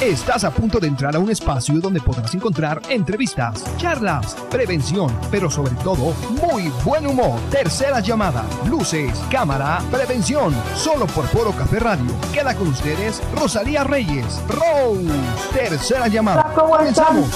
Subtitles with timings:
[0.00, 5.50] Estás a punto de entrar a un espacio donde podrás encontrar entrevistas, charlas, prevención, pero
[5.50, 7.38] sobre todo muy buen humor.
[7.50, 12.06] Tercera llamada, luces, cámara, prevención, solo por Foro Café Radio.
[12.32, 15.06] Queda con ustedes Rosalía Reyes, Rose.
[15.52, 16.50] Tercera llamada.
[16.54, 17.28] Comenzamos.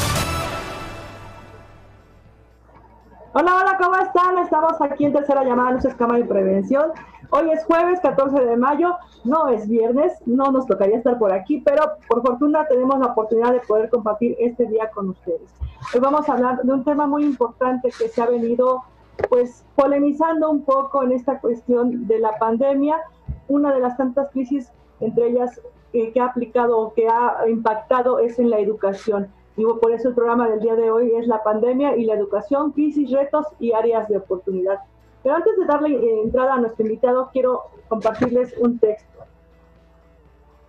[3.35, 4.39] Hola, hola, ¿cómo están?
[4.39, 6.93] Estamos aquí en tercera llamada, luces, cámara y prevención.
[7.31, 11.61] Hoy es jueves 14 de mayo, no es viernes, no nos tocaría estar por aquí,
[11.65, 15.55] pero por fortuna tenemos la oportunidad de poder compartir este día con ustedes.
[15.95, 18.83] Hoy vamos a hablar de un tema muy importante que se ha venido
[19.29, 23.01] pues polemizando un poco en esta cuestión de la pandemia,
[23.49, 24.71] una de las tantas crisis,
[25.01, 25.61] entre ellas
[25.93, 29.29] eh, que ha aplicado o que ha impactado es en la educación.
[29.57, 32.73] Y por eso el programa del día de hoy es la pandemia y la educación,
[32.73, 34.81] crisis, retos y áreas de oportunidad.
[35.25, 39.25] Pero antes de darle eh, entrada a nuestro invitado, quiero compartirles un texto.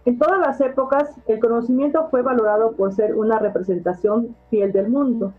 [0.05, 5.33] En todas las épocas, el conocimiento fue valorado por ser una representación fiel del mundo.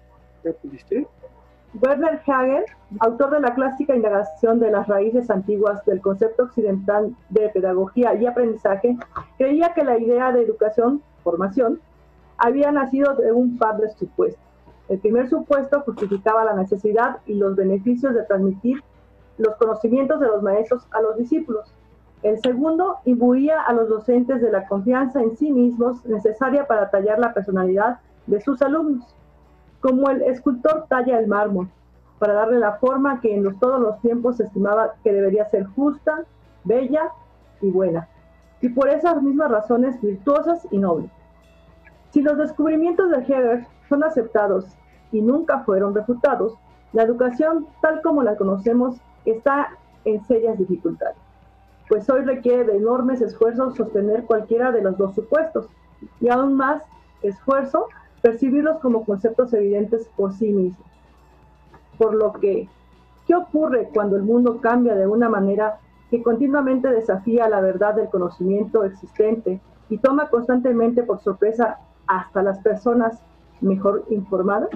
[1.83, 2.65] Werner Hager,
[3.01, 8.27] autor de la clásica indagación de las raíces antiguas del concepto occidental de pedagogía y
[8.27, 8.97] aprendizaje,
[9.39, 11.81] creía que la idea de educación, formación,
[12.37, 14.43] había nacido de un par de supuestos.
[14.89, 18.83] El primer supuesto justificaba la necesidad y los beneficios de transmitir
[19.39, 21.73] los conocimientos de los maestros a los discípulos.
[22.23, 27.19] El segundo imbuía a los docentes de la confianza en sí mismos necesaria para tallar
[27.19, 29.15] la personalidad de sus alumnos,
[29.81, 31.69] como el escultor talla el mármol,
[32.19, 35.67] para darle la forma que en los, todos los tiempos se estimaba que debería ser
[35.67, 36.25] justa,
[36.65, 37.11] bella
[37.61, 38.09] y buena,
[38.61, 41.11] y por esas mismas razones virtuosas y nobles.
[42.11, 44.67] Si los descubrimientos de Heger son aceptados
[45.13, 46.55] y nunca fueron refutados,
[46.93, 48.97] la educación tal como la conocemos
[49.31, 49.71] está
[50.05, 51.17] en serias dificultades,
[51.89, 55.69] pues hoy requiere de enormes esfuerzos sostener cualquiera de los dos supuestos
[56.21, 56.83] y aún más
[57.23, 57.89] esfuerzo
[58.23, 60.87] percibirlos como conceptos evidentes por sí mismos.
[61.99, 62.69] Por lo que,
[63.27, 65.79] ¿qué ocurre cuando el mundo cambia de una manera
[66.11, 72.59] que continuamente desafía la verdad del conocimiento existente y toma constantemente por sorpresa hasta las
[72.59, 73.21] personas
[73.61, 74.71] mejor informadas?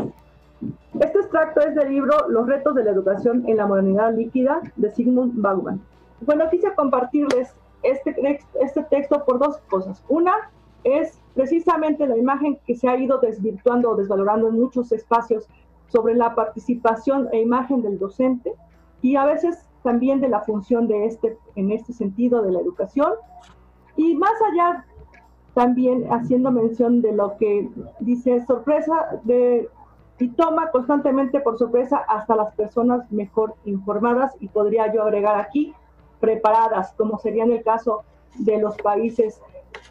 [1.01, 4.91] Este extracto es del libro Los retos de la educación en la modernidad líquida de
[4.91, 5.81] Sigmund Bauman.
[6.23, 7.55] Bueno, quise compartirles
[7.85, 10.03] este, este texto por dos cosas.
[10.09, 10.33] Una
[10.83, 15.49] es precisamente la imagen que se ha ido desvirtuando o desvalorando en muchos espacios
[15.87, 18.53] sobre la participación e imagen del docente
[19.01, 23.13] y a veces también de la función de este, en este sentido, de la educación.
[23.97, 24.85] Y más allá,
[25.55, 27.69] también haciendo mención de lo que
[28.01, 29.69] dice sorpresa de
[30.21, 35.75] y toma constantemente por sorpresa hasta las personas mejor informadas y podría yo agregar aquí
[36.21, 38.05] preparadas, como sería en el caso
[38.39, 39.41] de los países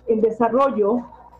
[0.07, 0.99] en desarrollo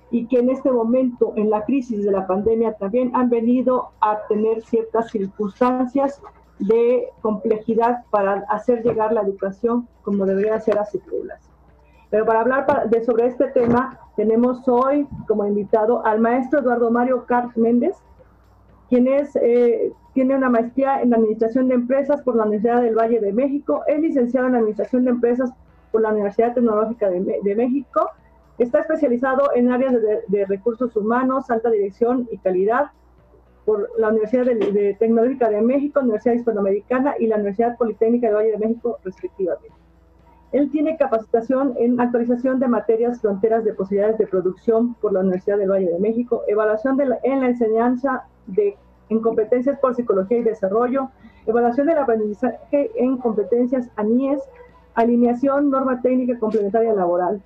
[0.10, 4.26] y que en este momento, en la crisis de la pandemia, también han venido a
[4.28, 6.20] tener ciertas circunstancias
[6.58, 11.54] de complejidad para hacer llegar la educación como debería ser a su población.
[12.10, 17.26] Pero para hablar de, sobre este tema, tenemos hoy como invitado al maestro Eduardo Mario
[17.28, 17.96] Carl Méndez,
[18.90, 23.20] quien es, eh, tiene una maestría en Administración de Empresas por la Universidad del Valle
[23.20, 25.52] de México, es licenciado en Administración de Empresas
[25.92, 28.10] por la Universidad Tecnológica de, México,
[28.58, 29.94] está especializado en áreas
[30.28, 32.92] de, recursos humanos, alta dirección y calidad
[33.66, 38.52] por la Universidad de, Tecnológica de México, Universidad Hispanoamericana y la Universidad Politécnica del Valle
[38.52, 39.70] de México, respectivamente.
[40.52, 45.60] Él tiene capacitación en actualización de materias fronteras de posibilidades de producción por la Universidad
[45.60, 48.24] del Valle de México, evaluación de en la enseñanza
[48.54, 48.78] de,
[49.10, 51.10] en competencias por psicología y desarrollo,
[51.46, 54.42] evaluación del aprendizaje en competencias ANIES,
[54.96, 57.42] alineación, norma técnica complementaria laboral.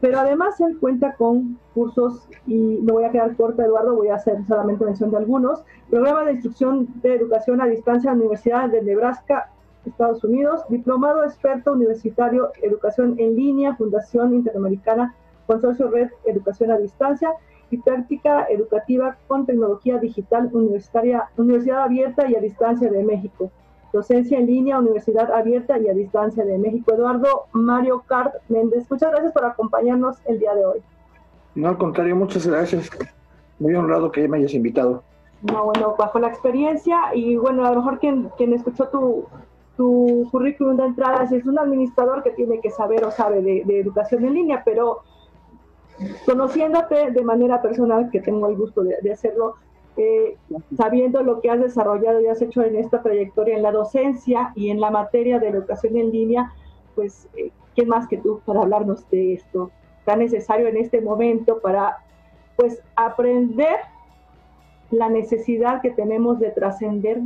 [0.00, 4.16] Pero además él cuenta con cursos, y me voy a quedar corta, Eduardo, voy a
[4.16, 8.68] hacer solamente mención de algunos, programa de instrucción de educación a distancia en la Universidad
[8.68, 9.50] de Nebraska,
[9.86, 15.14] Estados Unidos, diplomado experto universitario, educación en línea, Fundación Interamericana,
[15.46, 17.30] Consorcio Red Educación a Distancia,
[17.74, 23.50] y práctica educativa con tecnología digital universitaria, Universidad Abierta y a Distancia de México.
[23.92, 26.94] Docencia en línea, Universidad Abierta y a Distancia de México.
[26.94, 30.82] Eduardo Mario Cart Méndez, muchas gracias por acompañarnos el día de hoy.
[31.54, 32.90] No, al contrario, muchas gracias.
[33.58, 35.02] Muy honrado que me hayas invitado.
[35.42, 39.26] No, bueno, bajo la experiencia y bueno, a lo mejor quien, quien escuchó tu,
[39.76, 43.80] tu currículum de entrada, es un administrador que tiene que saber o sabe de, de
[43.80, 45.02] educación en línea, pero
[46.26, 49.54] conociéndote de manera personal, que tengo el gusto de, hacerlo,
[49.96, 50.36] eh,
[50.76, 54.70] sabiendo lo que has desarrollado y has hecho en esta trayectoria en la docencia y
[54.70, 56.52] en la materia de educación en línea,
[56.94, 59.70] pues, eh, ¿quién más que tú para hablarnos de esto
[60.04, 61.98] tan necesario en este momento para
[62.56, 63.76] pues aprender
[64.90, 67.20] la necesidad que tenemos de trascender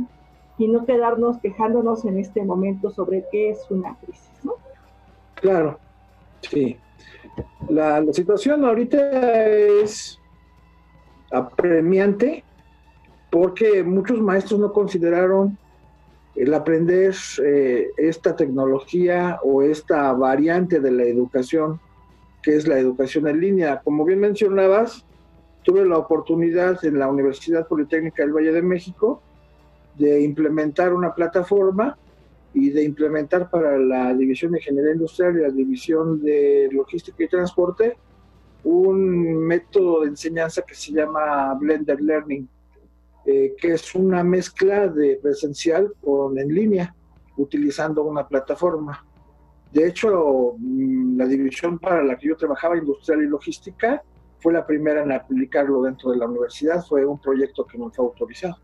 [0.57, 4.53] y no quedarnos quejándonos en este momento sobre qué es una crisis, ¿no?
[5.35, 5.77] Claro,
[6.41, 6.77] sí.
[7.69, 10.19] La, situación ahorita es
[11.31, 12.43] apremiante
[13.29, 15.57] porque muchos maestros no consideraron
[16.35, 21.79] el aprender eh, esta tecnología o esta variante de la educación,
[22.41, 23.81] que es la educación en línea.
[23.83, 25.05] Como bien mencionabas,
[25.63, 29.21] tuve la oportunidad en la Universidad Politécnica del Valle de México
[29.97, 31.97] de implementar una plataforma
[32.53, 37.27] y de implementar para la División de Ingeniería Industrial y la División de Logística y
[37.27, 37.97] Transporte
[38.63, 42.47] un método de enseñanza que se llama Blender Learning,
[43.25, 46.93] eh, que es una mezcla de presencial con en línea,
[47.37, 49.05] utilizando una plataforma.
[49.71, 54.01] De hecho, mm, la división para la que yo trabajaba, industrial y logística,
[54.39, 58.05] fue la primera en aplicarlo dentro de la universidad, fue un proyecto que nos fue
[58.05, 58.57] autorizado.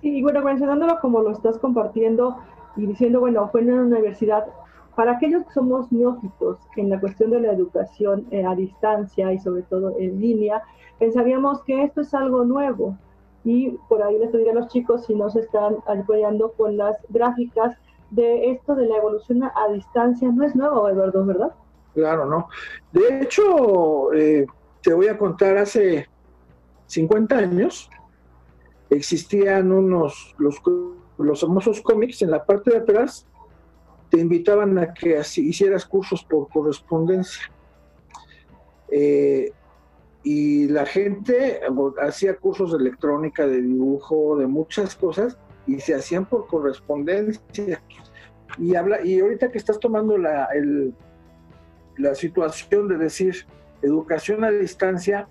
[0.00, 2.38] Sí, y bueno, mencionándolo como lo estás compartiendo
[2.76, 4.46] y diciendo, bueno, fue en una universidad,
[4.96, 9.38] para aquellos que somos neófitos en la cuestión de la educación eh, a distancia y
[9.38, 10.62] sobre todo en línea,
[10.98, 12.96] pensaríamos que esto es algo nuevo.
[13.44, 16.96] Y por ahí les diría a los chicos si no se están apoyando con las
[17.08, 17.76] gráficas
[18.10, 20.30] de esto de la evolución a distancia.
[20.30, 21.52] No es nuevo, Eduardo, ¿verdad?
[21.94, 22.48] Claro, ¿no?
[22.92, 24.46] De hecho, eh,
[24.82, 26.06] te voy a contar, hace
[26.86, 27.90] 50 años
[28.90, 30.60] existían unos, los,
[31.18, 33.26] los famosos cómics en la parte de atrás,
[34.10, 37.50] te invitaban a que hicieras cursos por correspondencia.
[38.90, 39.50] Eh,
[40.22, 41.60] y la gente
[42.00, 47.82] hacía cursos de electrónica, de dibujo, de muchas cosas, y se hacían por correspondencia.
[48.58, 50.48] Y, habla, y ahorita que estás tomando la,
[51.96, 53.46] la situación de decir,
[53.80, 55.26] educación a distancia,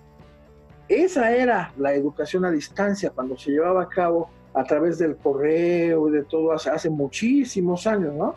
[0.88, 6.08] esa era la educación a distancia cuando se llevaba a cabo a través del correo
[6.08, 8.34] y de todo hace, muchísimos años, ¿no?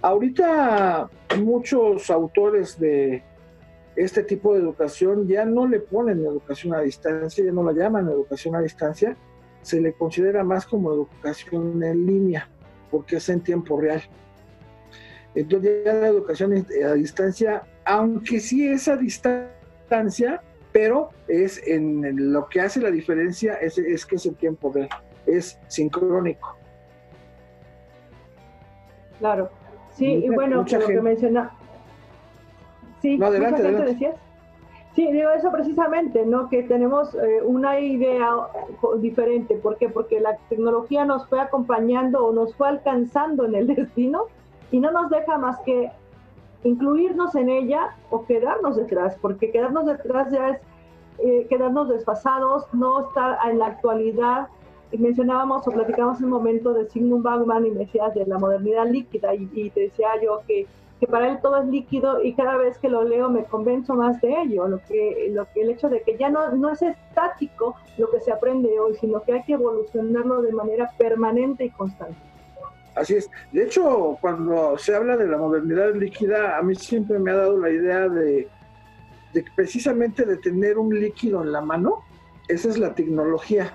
[0.00, 1.08] Ahorita
[1.38, 3.22] muchos autores de
[3.96, 8.08] este tipo de educación ya no le ponen educación a distancia, ya no la llaman
[8.08, 9.16] educación a distancia,
[9.62, 12.48] se le considera más como educación en línea,
[12.90, 14.02] porque es en tiempo real.
[15.34, 20.42] Entonces ya la educación a distancia aunque sí es a distancia,
[20.72, 24.88] pero es en lo que hace la diferencia es, es que es el tiempo de,
[25.26, 26.56] es sincrónico.
[29.18, 29.50] Claro,
[29.92, 31.50] sí, y bueno, lo que menciona.
[33.00, 34.16] Sí, no, adelante, decías.
[34.94, 36.48] Sí, digo eso precisamente, ¿no?
[36.48, 38.30] Que tenemos eh, una idea
[38.98, 39.56] diferente.
[39.56, 39.88] ¿Por qué?
[39.88, 44.26] Porque la tecnología nos fue acompañando o nos fue alcanzando en el destino
[44.70, 45.90] y no nos deja más que
[46.62, 50.60] incluirnos en ella o quedarnos detrás, porque quedarnos detrás ya es
[51.18, 54.48] eh, quedarnos desfasados, no estar en la actualidad.
[54.98, 59.34] Mencionábamos o platicábamos un momento de Sigmund Bauman y me decías de la modernidad líquida
[59.34, 60.66] y, te decía yo que,
[61.00, 64.20] que, para él todo es líquido y cada vez que lo leo me convenzo más
[64.20, 67.74] de ello, lo que, lo que el hecho de que ya no, no es estático
[67.98, 72.16] lo que se aprende hoy, sino que hay que evolucionarlo de manera permanente y constante.
[72.94, 73.28] Así es.
[73.52, 77.58] De hecho, cuando se habla de la modernidad líquida, a mí siempre me ha dado
[77.58, 78.48] la idea de,
[79.32, 82.04] de precisamente de tener un líquido en la mano.
[82.46, 83.72] Esa es la tecnología.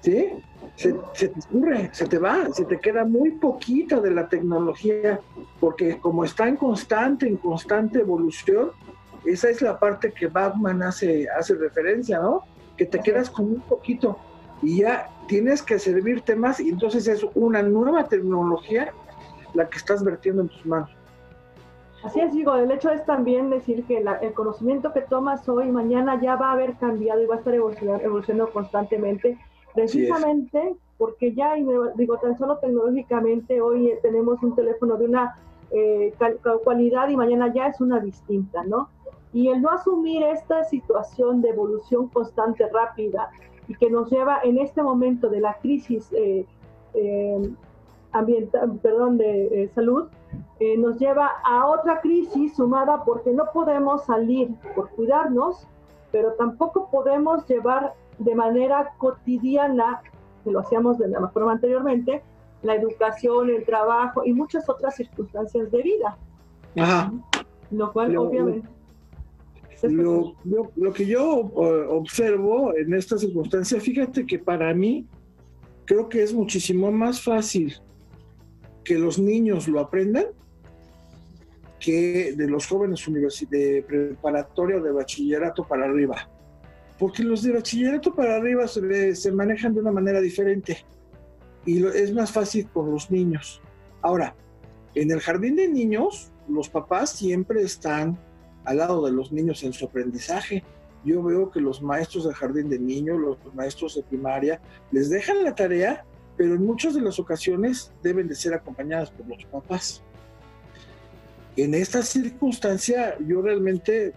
[0.00, 0.30] ¿Sí?
[0.76, 5.20] Se, se, te ocurre, se te va, se te queda muy poquita de la tecnología,
[5.58, 8.70] porque como está en constante, en constante evolución,
[9.24, 12.44] esa es la parte que Batman hace, hace referencia, ¿no?
[12.76, 14.18] Que te quedas con un poquito
[14.62, 18.92] y ya tienes que servirte más y entonces es una nueva tecnología
[19.54, 20.90] la que estás vertiendo en tus manos.
[22.04, 26.20] Así es, digo, el hecho es también decir que el conocimiento que tomas hoy, mañana
[26.20, 29.36] ya va a haber cambiado y va a estar evolucionando, constantemente,
[29.78, 35.38] precisamente porque ya, digo, tan solo tecnológicamente hoy tenemos un teléfono de una
[35.70, 36.12] eh,
[36.64, 38.88] cualidad y mañana ya es una distinta, ¿no?
[39.32, 43.30] Y el no asumir esta situación de evolución constante, rápida,
[43.68, 46.44] y que nos lleva en este momento de la crisis eh,
[46.94, 47.50] eh,
[48.12, 50.08] ambiental, perdón, de eh, salud,
[50.78, 55.68] nos lleva a otra crisis sumada porque no podemos salir por cuidarnos,
[56.10, 60.02] pero tampoco podemos llevar de manera cotidiana,
[60.44, 62.22] que lo hacíamos de la forma anteriormente,
[62.62, 66.18] la educación, el trabajo y muchas otras circunstancias de vida.
[66.76, 67.12] Ajá.
[67.70, 68.68] Lo cual, obviamente.
[69.82, 70.34] Lo,
[70.74, 75.06] lo, que yo observo en esta circunstancia, fíjate que para mí
[75.84, 77.80] creo que es muchísimo más fácil
[78.82, 80.26] que los niños lo aprendan
[81.78, 83.04] que de los jóvenes
[83.50, 86.28] de preparatoria o de bachillerato para arriba.
[86.98, 90.84] Porque los de bachillerato para arriba se, manejan de una manera diferente
[91.64, 93.60] y es más fácil con los niños.
[94.02, 94.34] Ahora,
[94.94, 98.18] en el jardín de niños, los papás siempre están
[98.64, 100.64] al lado de los niños en su aprendizaje.
[101.04, 105.44] Yo veo que los maestros del jardín de niños, los maestros de primaria, les dejan
[105.44, 106.04] la tarea,
[106.36, 110.02] pero en muchas de las ocasiones deben de ser acompañadas por los papás.
[111.56, 114.14] En esta circunstancia, yo realmente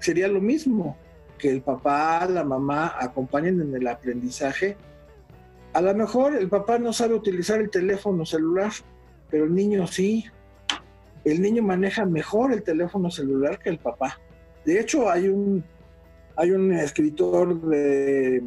[0.00, 0.96] sería lo mismo
[1.44, 4.78] que el papá, la mamá acompañen en el aprendizaje.
[5.74, 8.72] A lo mejor el papá no sabe utilizar el teléfono celular,
[9.28, 10.24] pero el niño sí.
[11.22, 14.18] El niño maneja mejor el teléfono celular que el papá.
[14.64, 15.62] De hecho, hay un,
[16.34, 18.42] hay un escritor de,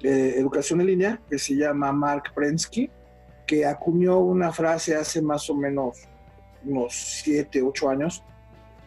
[0.00, 2.90] educación en línea que se llama Mark Prensky,
[3.46, 5.96] que acuñó una frase hace más o menos
[6.64, 8.24] unos 7, 8 años,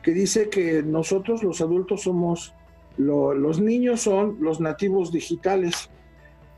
[0.04, 2.54] que dice que nosotros los adultos somos
[2.98, 5.90] los niños son los nativos digitales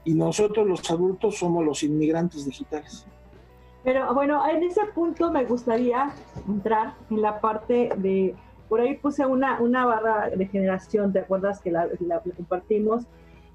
[0.03, 3.05] y nosotros los adultos somos los inmigrantes digitales.
[3.83, 6.13] Pero bueno, en ese punto me gustaría
[6.47, 8.35] entrar en la parte de,
[8.69, 11.87] por ahí puse una, una barra de generación, ¿te acuerdas que la,
[12.35, 13.05] compartimos?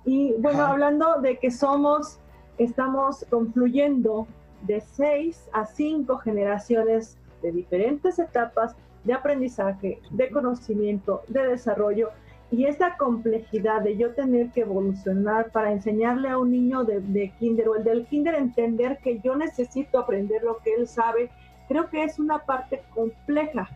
[0.05, 2.19] Y bueno, hablando de que somos,
[2.59, 4.27] estamos confluyendo
[4.63, 8.75] de seis a cinco generaciones de diferentes etapas
[9.05, 12.11] de aprendizaje, de conocimiento, de desarrollo,
[12.53, 17.67] y esa complejidad de yo tener que evolucionar para enseñarle a un niño de, kinder
[17.71, 21.31] o el del kinder entender que yo necesito aprender lo que él sabe,
[21.67, 23.71] creo que es una parte compleja.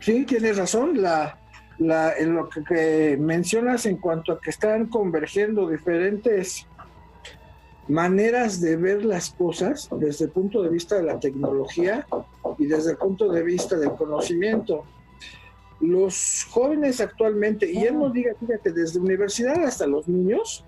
[0.00, 1.00] Sí, tienes razón.
[1.00, 1.38] La,
[2.18, 6.66] en lo que, mencionas en cuanto a que están convergiendo diferentes
[7.86, 12.04] maneras de ver las cosas desde el punto de vista de la tecnología
[12.58, 14.84] y desde el punto de vista del conocimiento
[15.80, 20.64] los jóvenes actualmente, y él nos diga, fíjate, desde universidad hasta los niños,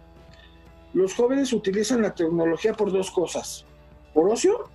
[0.92, 3.64] los jóvenes utilizan la tecnología por dos cosas,
[4.14, 4.68] por ocio,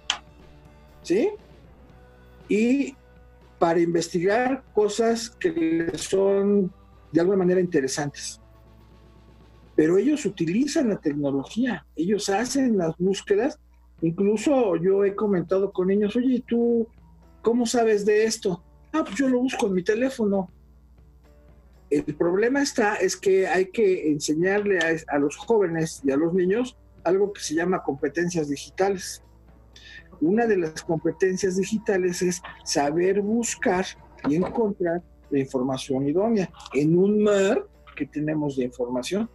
[1.02, 1.30] ¿sí?
[2.48, 2.96] Y
[3.60, 6.72] para investigar cosas que son
[7.12, 8.42] de alguna manera interesantes.
[9.76, 13.60] Pero ellos utilizan la tecnología, ellos hacen las búsquedas.
[14.02, 16.88] Incluso yo he comentado con niños, oye, ¿tú
[17.42, 18.64] cómo sabes de esto?
[18.96, 20.50] Ah, pues yo lo busco en mi teléfono.
[21.90, 26.78] El problema está es que hay que enseñarle a, los jóvenes y a los niños
[27.04, 29.22] algo que se llama competencias digitales.
[30.22, 33.86] Una de las competencias digitales es saber buscar
[34.30, 39.30] y encontrar la información idónea en un mar que tenemos de información.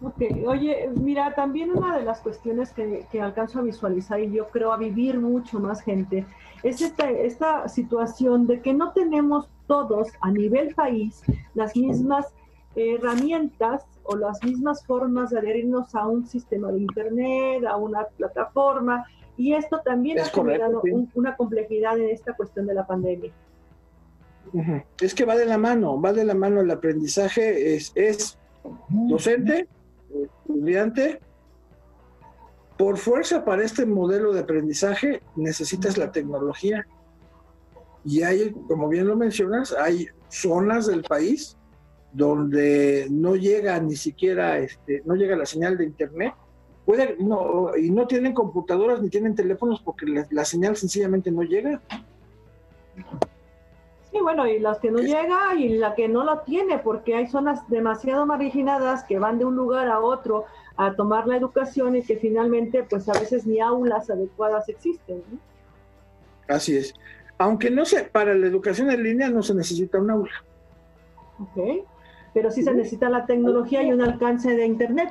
[0.00, 4.48] Ok, oye, mira, también una de las cuestiones que, que, alcanzo a visualizar y yo
[4.48, 6.24] creo a vivir mucho más gente
[6.62, 11.22] es esta, esta situación de que no tenemos todos a nivel país
[11.54, 12.26] las mismas
[12.74, 19.04] herramientas o las mismas formas de adherirnos a un sistema de Internet, a una plataforma,
[19.36, 20.82] y esto también ha generado
[21.14, 23.32] una complejidad en esta cuestión de la pandemia.
[25.00, 28.38] Es que va de la mano, va de la mano el aprendizaje, es, es
[28.88, 29.68] docente,
[30.10, 31.20] estudiante,
[32.78, 36.86] por fuerza para este modelo de aprendizaje necesitas la tecnología.
[38.04, 41.58] Y hay, como bien lo mencionas, hay zonas del país
[42.12, 46.34] donde no llega ni siquiera, este, no llega la señal de internet.
[46.86, 51.82] Puede, no, y no tienen computadoras ni tienen teléfonos porque la, señal sencillamente no llega.
[54.10, 57.26] Sí, bueno, y las que no llega y la que no lo tiene, porque hay
[57.26, 60.46] zonas demasiado marginadas que van de un lugar a otro
[60.78, 65.22] a tomar la educación y que finalmente pues a veces ni aulas adecuadas existen.
[66.46, 66.94] Así es.
[67.36, 70.44] Aunque no sé, para la educación en línea no se necesita un aula.
[71.40, 71.84] Ok,
[72.32, 75.10] pero sí se necesita la tecnología y un alcance de Internet.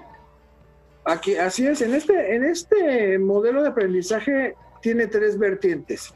[1.03, 6.13] Aquí, así es, en este, en este modelo de aprendizaje tiene tres vertientes.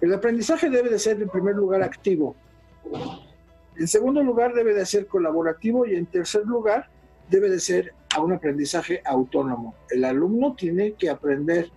[0.00, 2.36] El aprendizaje debe de ser en primer lugar activo.
[3.76, 6.88] En segundo lugar debe de ser colaborativo y en tercer lugar
[7.28, 9.74] debe de ser a un aprendizaje autónomo.
[9.90, 11.70] El alumno tiene que aprender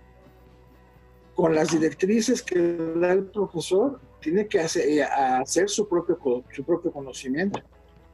[1.34, 6.18] con las directrices que da el profesor, tiene que hacer, eh, hacer su, propio,
[6.50, 7.60] su propio conocimiento.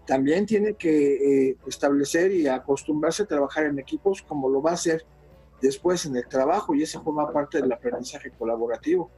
[0.06, 4.74] También tiene que eh, establecer y acostumbrarse a trabajar en equipos como lo va a
[4.74, 5.04] hacer
[5.60, 9.10] después en el trabajo y eso forma parte del aprendizaje colaborativo.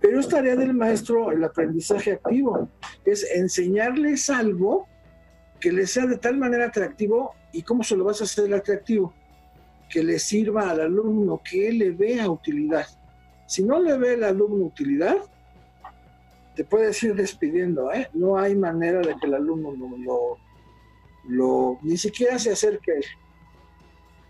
[0.00, 2.68] Pero es tarea del maestro el aprendizaje activo,
[3.04, 4.86] es enseñarles algo
[5.62, 9.12] que les sea de tal manera atractivo ¿Y cómo se lo vas a hacer atractivo?
[9.90, 12.86] Que le sirva al alumno, que él le vea utilidad.
[13.46, 15.18] Si no le ve al alumno utilidad,
[16.56, 18.08] te puedes ir despidiendo, ¿eh?
[18.14, 20.38] No hay manera de que el alumno lo,
[21.28, 23.00] lo, ni siquiera se acerque.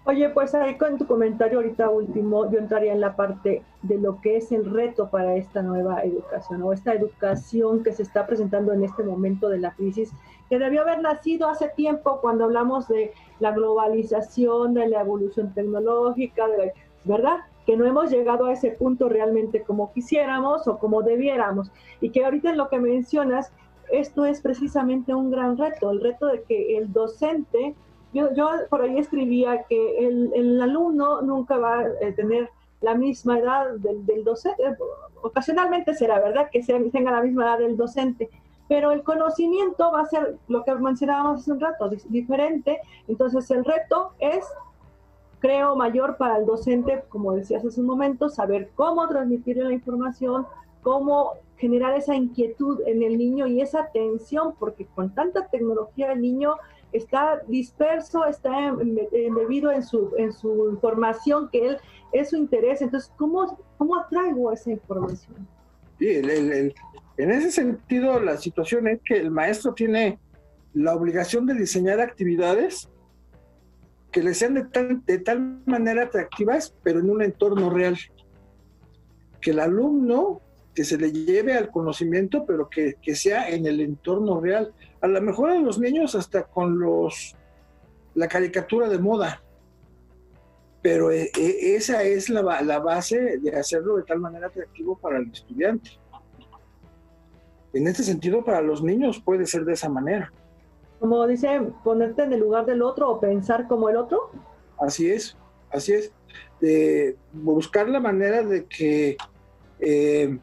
[0.05, 4.21] Oye, pues ahí con tu comentario ahorita último, yo entraría en la parte de lo
[4.21, 8.73] que es el reto para esta nueva educación o esta educación que se está presentando
[8.73, 10.13] en este momento de la crisis,
[10.51, 16.49] que debió haber nacido hace tiempo cuando hablamos de la globalización, de la evolución tecnológica,
[16.49, 16.73] de
[17.05, 17.39] ¿verdad?
[17.65, 21.71] Que no hemos llegado a ese punto realmente como quisiéramos o como debiéramos.
[22.01, 23.53] Y que ahorita en lo que mencionas,
[23.93, 27.77] esto es precisamente un gran reto, el reto de que el docente,
[28.13, 28.29] yo,
[28.69, 32.51] por ahí escribía que el, el alumno nunca va a tener
[32.81, 34.63] la misma edad del, del, docente,
[35.23, 38.29] ocasionalmente será verdad que sea, tenga la misma edad del docente,
[38.69, 43.65] pero el conocimiento va a ser lo que mencionábamos hace un rato, diferente, entonces el
[43.65, 44.45] reto es
[45.39, 50.47] creo mayor para el docente, como decías hace un momento, saber cómo transmitir la información,
[50.83, 56.23] cómo generar esa inquietud en el niño y esa atención, porque con tanta tecnología el
[56.23, 56.55] niño
[56.93, 61.79] está disperso, está embebido en su, en su información, que él
[62.13, 62.83] es su interés.
[62.83, 65.49] Entonces, ¿cómo, cómo atraigo esa información?
[65.99, 70.19] En ese sentido, la situación es que el maestro tiene
[70.75, 72.89] la obligación de diseñar actividades
[74.11, 77.97] que le sean de tal, de tal manera atractivas, pero en un entorno real.
[79.41, 80.41] Que el alumno,
[80.75, 84.73] que se le lleve al conocimiento, pero que, sea en el entorno real.
[85.03, 87.37] A lo mejor a los niños hasta con los
[88.15, 89.43] la caricatura de moda.
[90.81, 95.19] Pero eh, eh, esa es la, la base de hacerlo de tal manera atractivo para
[95.19, 95.91] el estudiante.
[97.73, 100.33] En este sentido, para los niños puede ser de esa manera
[101.03, 104.31] como dice, ponerte en el lugar del otro o pensar como el otro.
[104.79, 105.37] Así es,
[105.73, 106.13] así es.
[106.61, 109.17] De buscar la manera de que
[109.81, 110.39] eh,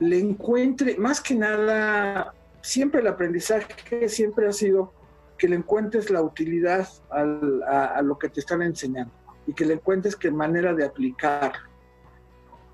[0.00, 4.92] le encuentre, más que nada, siempre el aprendizaje siempre ha sido
[5.36, 9.12] que le encuentres la utilidad a, lo que te están enseñando
[9.46, 11.52] y que le encuentres qué manera de aplicar.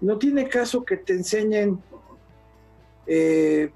[0.00, 1.82] No tiene caso que te enseñen
[3.06, 3.72] eh,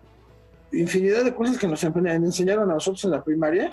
[0.72, 3.70] infinidad de cosas que nos enseñaron a nosotros en la primaria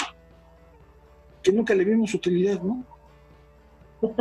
[1.43, 2.85] que nunca le vimos utilidad, ¿no?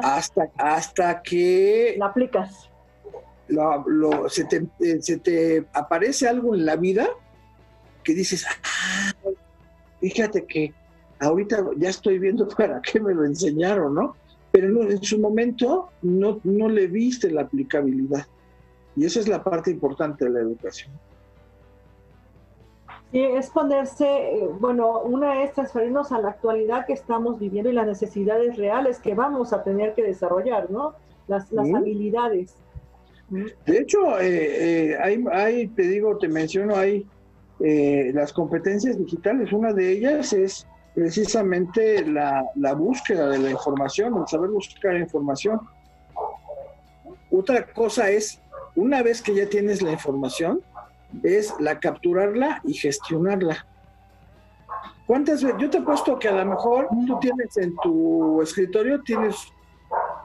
[0.03, 1.95] Hasta, hasta que...
[1.99, 2.71] La aplicas.
[3.49, 7.09] Lo, se, te, eh, se, te, aparece algo en la vida
[8.09, 9.12] que dices, ah,
[10.01, 10.73] fíjate que
[11.21, 14.16] ahorita ya estoy viendo para qué me lo enseñaron, ¿no?
[14.51, 18.27] Pero en su momento no, no le viste la aplicabilidad.
[18.97, 20.90] Y esa es la parte importante de la educación.
[23.12, 27.75] Sí, es ponerse, eh, bueno, una es transferirnos a la actualidad que estamos viviendo y
[27.75, 30.94] las necesidades reales que vamos a tener que desarrollar, ¿no?
[31.27, 32.55] Las, las habilidades.
[33.29, 37.07] De hecho, eh, eh, hay, hay, te digo, te menciono, hay
[37.61, 39.53] las competencias digitales.
[39.53, 45.61] Una de ellas es precisamente la, búsqueda de la información, el saber buscar información.
[47.31, 48.40] Otra cosa es,
[48.75, 50.61] una vez que ya tienes la información,
[51.23, 53.64] es la capturarla y gestionarla.
[55.07, 55.59] ¿Cuántas veces?
[55.61, 59.37] Yo te he puesto que a lo mejor tú tienes en tu escritorio, tienes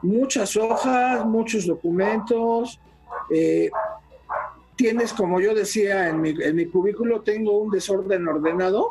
[0.02, 2.80] muchas hojas, muchos documentos,
[3.30, 3.70] eh,
[4.76, 8.90] tienes, como yo decía en mi, en mi cubículo, tengo un desorden ordenado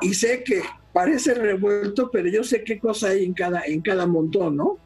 [0.00, 4.06] y sé que parece revuelto, pero yo sé qué cosa hay en cada, en cada
[4.06, 4.78] montón, ¿no?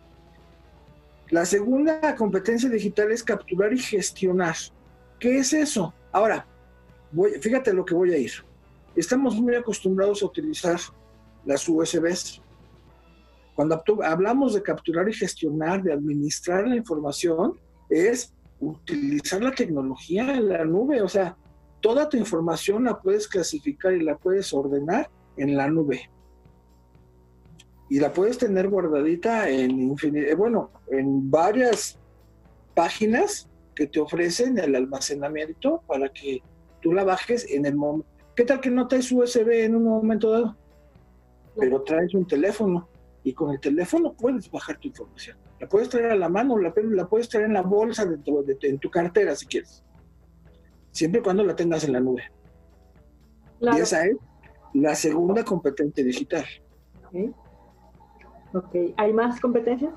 [1.31, 4.55] La segunda competencia digital es capturar y gestionar.
[5.19, 5.93] ¿Qué es eso?
[6.13, 6.47] Ahora,
[7.11, 8.33] voy, fíjate lo que voy a ir.
[8.95, 10.79] Estamos muy acostumbrados a utilizar
[11.45, 12.41] las USBs.
[13.55, 17.59] Cuando hablamos de capturar y gestionar, de administrar la información,
[17.89, 21.03] es utilizar la tecnología en la nube.
[21.03, 21.37] O sea,
[21.81, 26.11] toda tu información la puedes clasificar y la puedes ordenar en la nube.
[27.89, 29.95] Y la puedes tener guardadita en
[30.37, 31.99] bueno, en varias
[32.75, 36.43] páginas que te ofrecen el almacenamiento para que
[36.81, 38.09] tú la bajes en el momento.
[38.35, 40.57] ¿Qué tal que no traes USB en un momento dado?
[41.57, 42.89] Pero traes un teléfono
[43.23, 45.37] y con el teléfono puedes bajar tu información.
[45.61, 48.79] La puedes traer a la mano, la, la puedes traer en la bolsa, de en
[48.79, 49.83] tu cartera si quieres.
[50.91, 52.23] Siempre y cuando la tengas en la nube.
[53.61, 54.17] Y esa es
[54.75, 56.45] la segunda competencia digital.
[58.53, 59.93] ok, ¿hay más competencias?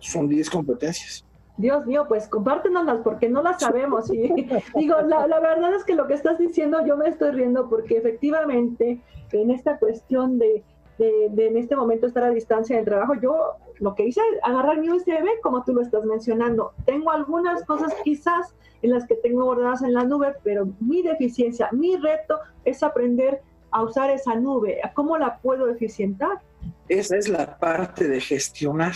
[0.00, 1.24] Son 10 competencias.
[1.58, 4.12] Dios mío, pues compártenoslas porque no las sabemos.
[4.12, 4.28] Y
[4.74, 7.96] digo, la, la, verdad es que lo que estás diciendo yo me estoy riendo porque
[7.96, 9.00] efectivamente
[9.32, 10.64] en esta cuestión de
[10.98, 14.78] de, en este momento estar a distancia del trabajo, yo lo que hice es agarrar
[14.78, 16.72] mi USB, como tú lo estás mencionando.
[16.84, 21.68] Tengo algunas cosas quizás en las que tengo guardadas en la nube, pero mi deficiencia,
[21.72, 24.80] mi reto es aprender a usar esa nube.
[24.94, 26.40] ¿Cómo la puedo eficientar?
[26.88, 28.94] Esa es la parte de gestionar.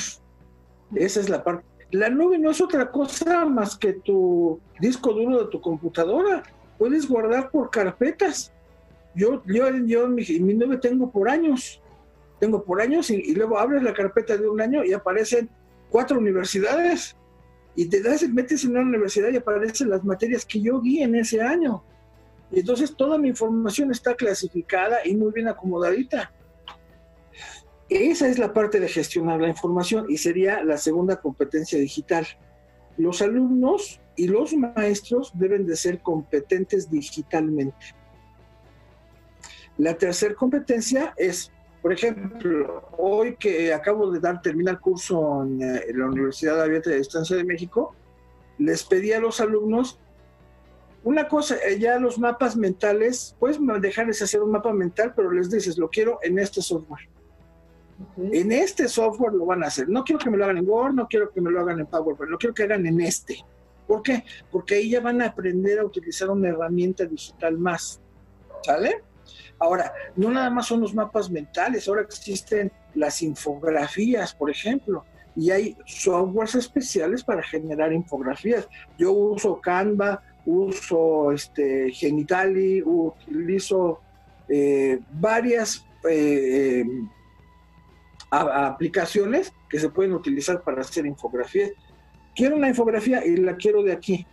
[0.95, 1.65] Esa es la parte.
[1.91, 6.43] La nube no es otra cosa más que tu disco duro de tu computadora.
[6.79, 8.53] Puedes guardar por carpetas.
[9.15, 11.83] Yo, yo, yo mi, mi nube tengo por años
[12.41, 15.49] tengo por años y, luego abres la carpeta de un año y aparecen
[15.91, 17.15] cuatro universidades
[17.77, 21.15] y te das, metes en una universidad y aparecen las materias que yo vi en
[21.15, 21.85] ese año.
[22.51, 26.33] Y entonces toda mi información está clasificada y muy bien acomodadita.
[27.89, 32.27] Esa es la parte de gestionar la información y sería la segunda competencia digital.
[32.97, 37.95] Los alumnos y los maestros deben de ser competentes digitalmente.
[39.77, 45.63] La tercera competencia es por ejemplo, hoy que acabo de dar, terminar el curso en,
[45.63, 47.95] eh, la Universidad Abierta de Distancia de México,
[48.59, 49.99] les pedí a los alumnos
[51.03, 55.51] una cosa, eh, ya los mapas mentales, puedes dejarles hacer un mapa mental, pero les
[55.51, 57.09] dices, lo quiero en este software.
[58.19, 59.89] En este software lo van a hacer.
[59.89, 61.87] No quiero que me lo hagan en Word, no quiero que me lo hagan en
[61.87, 63.43] PowerPoint, lo quiero que hagan en este.
[63.87, 64.25] ¿Por qué?
[64.51, 68.01] Porque ahí ya van a aprender a utilizar una herramienta digital más.
[68.63, 69.03] ¿Sale?
[69.61, 75.05] Ahora, no nada más son los mapas mentales, ahora existen las infografías, por ejemplo,
[75.37, 78.67] y hay softwares especiales para generar infografías.
[78.99, 84.01] Yo uso Canva, uso este, Genitali, utilizo
[84.49, 86.85] eh, varias eh,
[88.31, 91.71] aplicaciones que se pueden utilizar para hacer infografías.
[92.35, 94.27] Quiero una infografía y la quiero de aquí.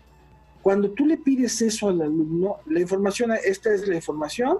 [0.61, 4.59] Cuando tú le pides eso al alumno, la información, esta es la información,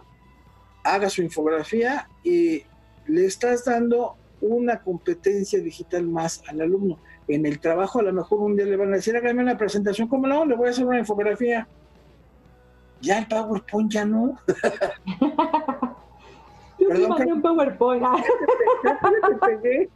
[0.94, 2.64] haga su infografía y
[3.08, 7.00] le estás dando una competencia digital más al alumno.
[7.28, 10.08] En el trabajo a lo mejor un día le van a decir, hágame una presentación,
[10.08, 10.46] ¿cómo no?
[10.46, 11.68] Le voy a hacer una infografía.
[13.02, 14.38] Ya el PowerPoint ya no.
[16.80, 17.34] Yo Perdón, que...
[17.34, 18.04] un PowerPoint.
[18.84, 19.90] Ya te pegué.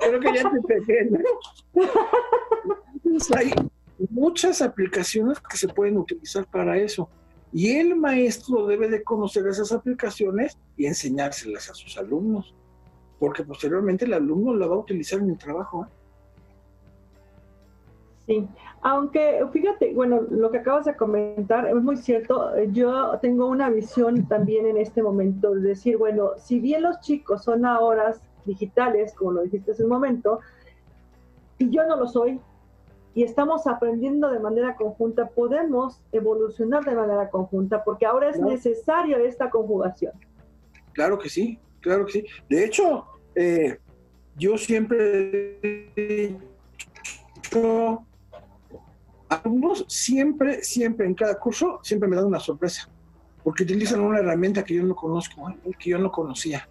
[0.00, 1.10] Creo que ya te pegué,
[3.36, 3.52] hay
[4.10, 7.08] muchas aplicaciones que se pueden utilizar para eso.
[7.52, 12.54] Y el maestro debe de conocer esas aplicaciones y enseñárselas a sus alumnos,
[13.18, 15.84] porque posteriormente el alumno la va a utilizar en el trabajo.
[15.84, 15.88] ¿eh?
[18.26, 18.48] Sí,
[18.82, 22.52] aunque fíjate, bueno, lo que acabas de comentar es muy cierto.
[22.66, 27.42] Yo tengo una visión también en este momento de decir, bueno, si bien los chicos
[27.42, 28.14] son ahora
[28.46, 30.38] digitales, como lo dijiste hace un momento,
[31.58, 32.40] y yo no lo soy,
[33.14, 39.18] y estamos aprendiendo de manera conjunta, podemos evolucionar de manera conjunta, porque ahora es necesaria
[39.18, 40.12] esta conjugación.
[40.92, 42.26] Claro que sí, claro que sí.
[42.48, 43.78] De hecho, eh,
[44.36, 46.38] yo siempre he
[47.34, 48.04] dicho,
[49.28, 52.88] alumnos siempre, siempre en cada curso, siempre me dan una sorpresa,
[53.42, 55.72] porque utilizan una herramienta que yo no conozco, ¿eh?
[55.78, 56.68] que yo no conocía.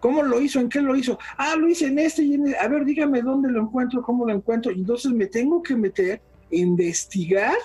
[0.00, 0.60] ¿Cómo lo hizo?
[0.60, 1.18] ¿En qué lo hizo?
[1.36, 2.58] Ah, lo hice en este y en este.
[2.58, 4.70] A ver, dígame dónde lo encuentro, cómo lo encuentro.
[4.70, 7.56] Entonces me tengo que meter, investigar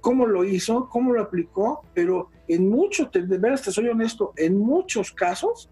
[0.00, 4.56] cómo lo hizo, cómo lo aplicó, pero en muchos, de veras te soy honesto, en
[4.56, 5.68] muchos casos,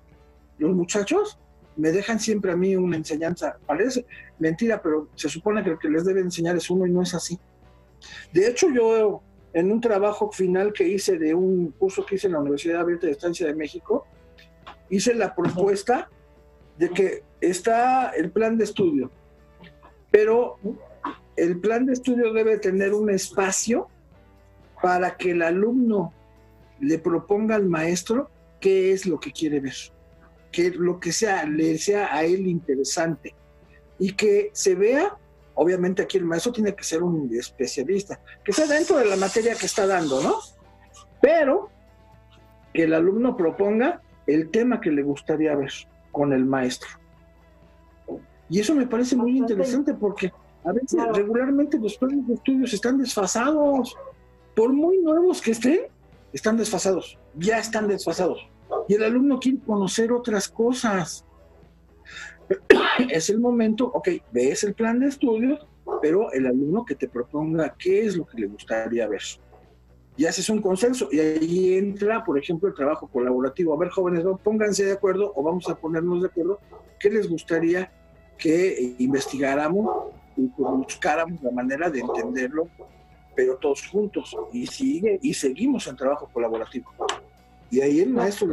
[0.58, 1.38] los muchachos
[1.76, 3.58] me dejan siempre a mí una enseñanza.
[3.66, 4.06] Parece
[4.38, 7.14] mentira, pero se supone que lo que les debe enseñar es uno y no es
[7.14, 7.38] así.
[8.32, 12.32] De hecho, yo en un trabajo final que hice de un curso que hice en
[12.32, 14.06] la Universidad Abierta de Estancia de México,
[14.90, 16.09] hice la propuesta
[16.79, 19.11] de que está el plan de estudio,
[20.11, 20.59] pero
[21.37, 23.88] el plan de estudio debe tener un espacio
[24.83, 26.12] para que el alumno
[26.81, 29.75] le proponga al maestro qué es lo que quiere ver,
[30.53, 33.35] que lo que sea le sea a él interesante
[33.99, 35.16] y que se vea,
[35.55, 39.55] obviamente aquí el maestro tiene que ser un especialista, que sea dentro de la materia
[39.55, 40.37] que está dando, ¿no?
[41.20, 41.70] Pero
[42.73, 45.72] que el alumno proponga el tema que le gustaría ver
[46.12, 46.88] con el maestro.
[48.48, 50.32] Y eso me parece muy interesante porque
[50.64, 53.96] a veces regularmente los planes de estudios están desfasados.
[54.54, 55.80] Por muy nuevos que estén,
[56.32, 58.48] están desfasados, ya están desfasados.
[58.88, 61.24] Y el alumno quiere conocer otras cosas.
[63.08, 65.66] Es el momento, ok, ves el plan de estudios,
[66.00, 69.22] pero el alumno que te proponga qué es lo que le gustaría ver
[70.16, 73.74] y haces un consenso y ahí entra, por ejemplo, el trabajo colaborativo.
[73.74, 76.61] A ver, jóvenes, pónganse de acuerdo o vamos a ponernos de acuerdo
[76.98, 77.90] qué les gustaría
[78.38, 82.68] que investigáramos y buscáramos la manera de entenderlo,
[83.35, 86.90] pero todos juntos y sigue y seguimos en trabajo colaborativo.
[87.70, 88.48] Y ahí el maestro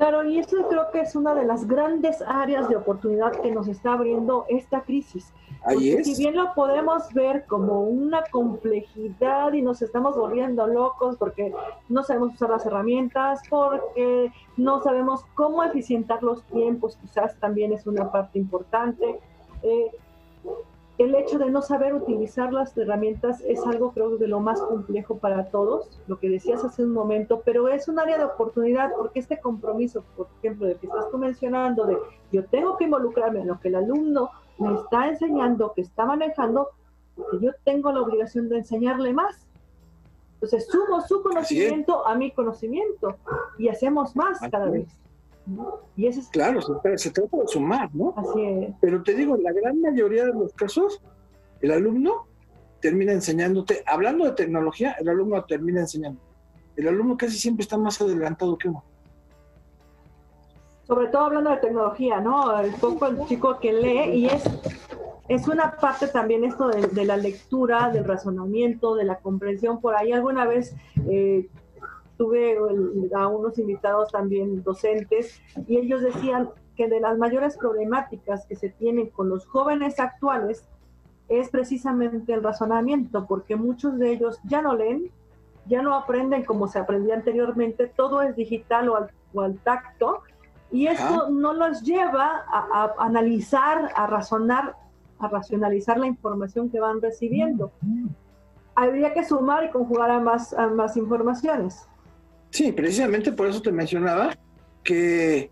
[0.00, 3.68] Claro, y eso creo que es una de las grandes áreas de oportunidad que nos
[3.68, 5.30] está abriendo esta crisis.
[5.62, 6.06] Ahí es.
[6.06, 11.52] Si bien lo podemos ver como una complejidad y nos estamos volviendo locos porque
[11.90, 17.86] no sabemos usar las herramientas, porque no sabemos cómo eficientar los tiempos, quizás también es
[17.86, 19.20] una parte importante.
[19.62, 19.90] Eh,
[21.00, 25.16] el hecho de no saber utilizar las herramientas es algo creo de lo más complejo
[25.16, 29.20] para todos, lo que decías hace un momento, pero es un área de oportunidad porque
[29.20, 31.96] este compromiso, por ejemplo, de que estás tú mencionando, de
[32.32, 36.68] yo tengo que involucrarme en lo que el alumno me está enseñando, que está manejando,
[37.16, 39.46] porque yo tengo la obligación de enseñarle más.
[40.34, 43.16] Entonces sumo su conocimiento a mi conocimiento
[43.58, 44.88] y hacemos más cada vez.
[45.96, 46.28] Y es...
[46.28, 48.14] Claro, se, trata de sumar, ¿no?
[48.16, 48.74] Así es.
[48.80, 51.02] Pero te digo, en la gran mayoría de los casos,
[51.60, 52.26] el alumno
[52.80, 56.20] termina enseñándote, hablando de tecnología, el alumno termina enseñando.
[56.76, 58.82] El alumno casi siempre está más adelantado que uno.
[60.84, 62.58] Sobre todo hablando de tecnología, ¿no?
[62.58, 64.42] El poco el chico que lee y es,
[65.28, 69.80] es una parte también esto de, la lectura, del razonamiento, de la comprensión.
[69.80, 70.74] Por ahí alguna vez
[71.08, 71.48] eh,
[72.20, 72.54] tuve
[73.16, 78.68] a unos invitados también docentes y ellos decían que de las mayores problemáticas que se
[78.68, 80.68] tienen con los jóvenes actuales
[81.30, 85.10] es precisamente el razonamiento, porque muchos de ellos ya no leen,
[85.64, 90.20] ya no aprenden como se aprendía anteriormente, todo es digital o al, tacto,
[90.70, 94.76] y esto no los lleva a, analizar, a razonar,
[95.18, 97.72] a racionalizar la información que van recibiendo.
[98.74, 101.86] Habría que sumar y conjugar a más, a más informaciones.
[102.50, 104.36] Sí, precisamente por eso te mencionaba
[104.82, 105.50] que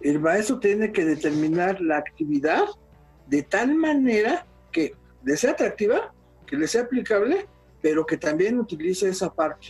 [0.00, 2.64] el maestro tiene que determinar la actividad
[3.26, 4.94] de tal manera que
[5.24, 6.12] le sea atractiva,
[6.46, 7.46] que le sea aplicable,
[7.80, 9.68] pero que también utilice esa parte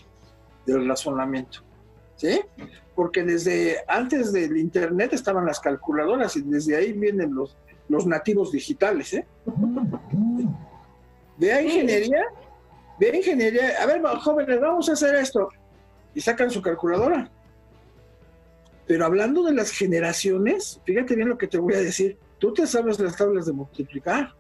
[0.66, 1.60] del razonamiento.
[2.16, 2.40] ¿Sí?
[2.94, 7.56] Porque desde antes del Internet estaban las calculadoras y desde ahí vienen los,
[7.88, 9.12] los nativos digitales.
[9.12, 9.26] ¿eh?
[11.36, 12.24] Vea ingeniería,
[12.98, 13.82] vea ingeniería.
[13.82, 15.48] A ver, jóvenes, vamos a hacer esto
[16.16, 17.30] y sacan su calculadora.
[18.86, 22.16] Pero hablando de las generaciones, fíjate bien lo que te voy a decir.
[22.38, 24.34] Tú te sabes las tablas de multiplicar,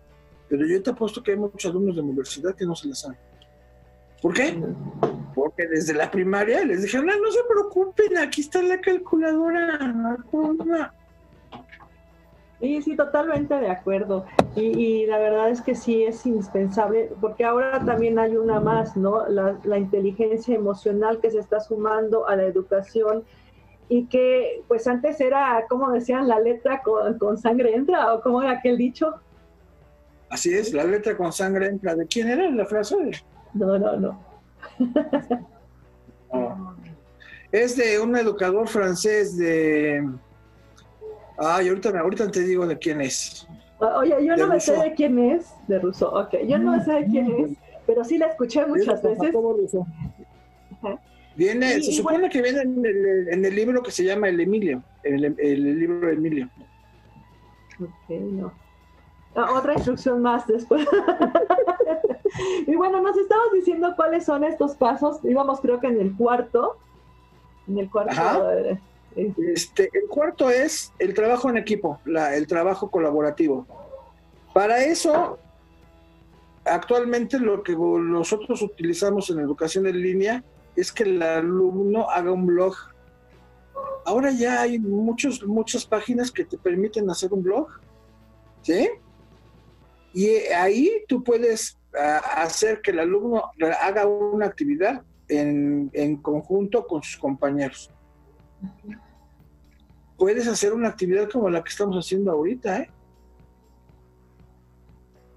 [0.48, 3.18] pero yo te apuesto que hay muchos alumnos de universidad que no se las saben.
[4.22, 4.58] ¿Por qué?
[5.34, 10.16] Porque desde la primaria les dijeron, no, no se preocupen, aquí está la calculadora.
[12.60, 14.24] Sí, sí, totalmente de acuerdo.
[14.54, 19.28] Y, la verdad es que sí es indispensable, porque ahora también hay una más, ¿no?
[19.28, 23.24] La, inteligencia emocional que se está sumando a la educación
[23.88, 28.52] y que pues antes era, como decían, la letra con, sangre entra, o como era
[28.52, 29.14] aquel dicho.
[30.30, 31.94] Así es, la letra con sangre entra.
[31.94, 32.96] ¿De quién era la frase?
[33.52, 34.24] No, no, no.
[37.52, 40.04] Es de un educador francés de
[41.38, 43.46] Ay, ahorita, ahorita te digo de quién es.
[43.78, 47.06] Oye, yo no me sé de quién es, de Russo, ok, yo no sé de
[47.06, 47.50] quién es,
[47.86, 49.34] pero sí la escuché muchas veces.
[51.36, 55.78] Viene, se supone que viene en el, libro que se llama El Emilio, el, el
[55.78, 56.48] libro de Emilio.
[57.78, 58.52] Ok, no.
[59.36, 60.88] Ah, otra instrucción más después.
[62.66, 65.22] y bueno, nos estamos diciendo cuáles son estos pasos.
[65.24, 66.78] Íbamos creo que en el cuarto.
[67.68, 68.14] En el cuarto.
[69.16, 73.66] Este, el cuarto es el trabajo en equipo, el trabajo colaborativo.
[74.52, 75.38] Para eso,
[76.64, 82.44] actualmente lo que nosotros utilizamos en educación en línea es que el alumno haga un
[82.44, 82.74] blog.
[84.04, 87.68] Ahora ya hay muchos, muchas páginas que te permiten hacer un blog,
[88.60, 88.90] ¿sí?
[90.12, 91.78] Y ahí tú puedes
[92.34, 93.50] hacer que el alumno
[93.80, 97.90] haga una actividad en, en conjunto con sus compañeros
[100.16, 102.90] puedes hacer una actividad como la que estamos haciendo ahorita, ¿eh?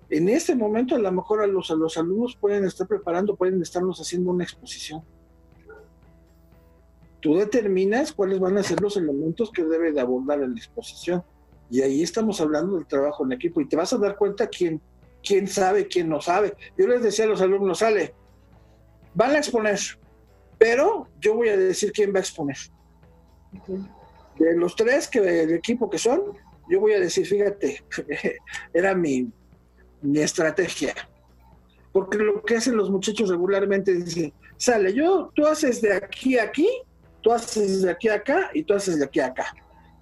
[0.10, 3.62] En este momento a lo mejor a los, a los alumnos pueden estar preparando, pueden
[3.62, 5.04] estarnos haciendo una exposición.
[7.20, 11.24] Tú determinas cuáles van a ser los elementos que debe de abordar la exposición.
[11.70, 14.82] Y ahí estamos hablando del trabajo en equipo y te vas a dar cuenta quién,
[15.24, 16.56] quién sabe, quién no sabe.
[16.76, 18.16] Yo les decía a los alumnos, sale,
[19.14, 19.80] van a exponer,
[20.58, 22.58] pero yo voy a decir quién va a exponer
[24.40, 26.22] de los tres que el equipo que son,
[26.70, 27.84] yo voy a decir, fíjate,
[28.74, 29.32] era mi,
[30.02, 30.94] mi estrategia.
[31.92, 36.44] Porque lo que hacen los muchachos regularmente es sale, yo, tú haces de aquí a
[36.44, 36.70] aquí,
[37.22, 39.54] tú haces de aquí a acá y tú haces de aquí a acá.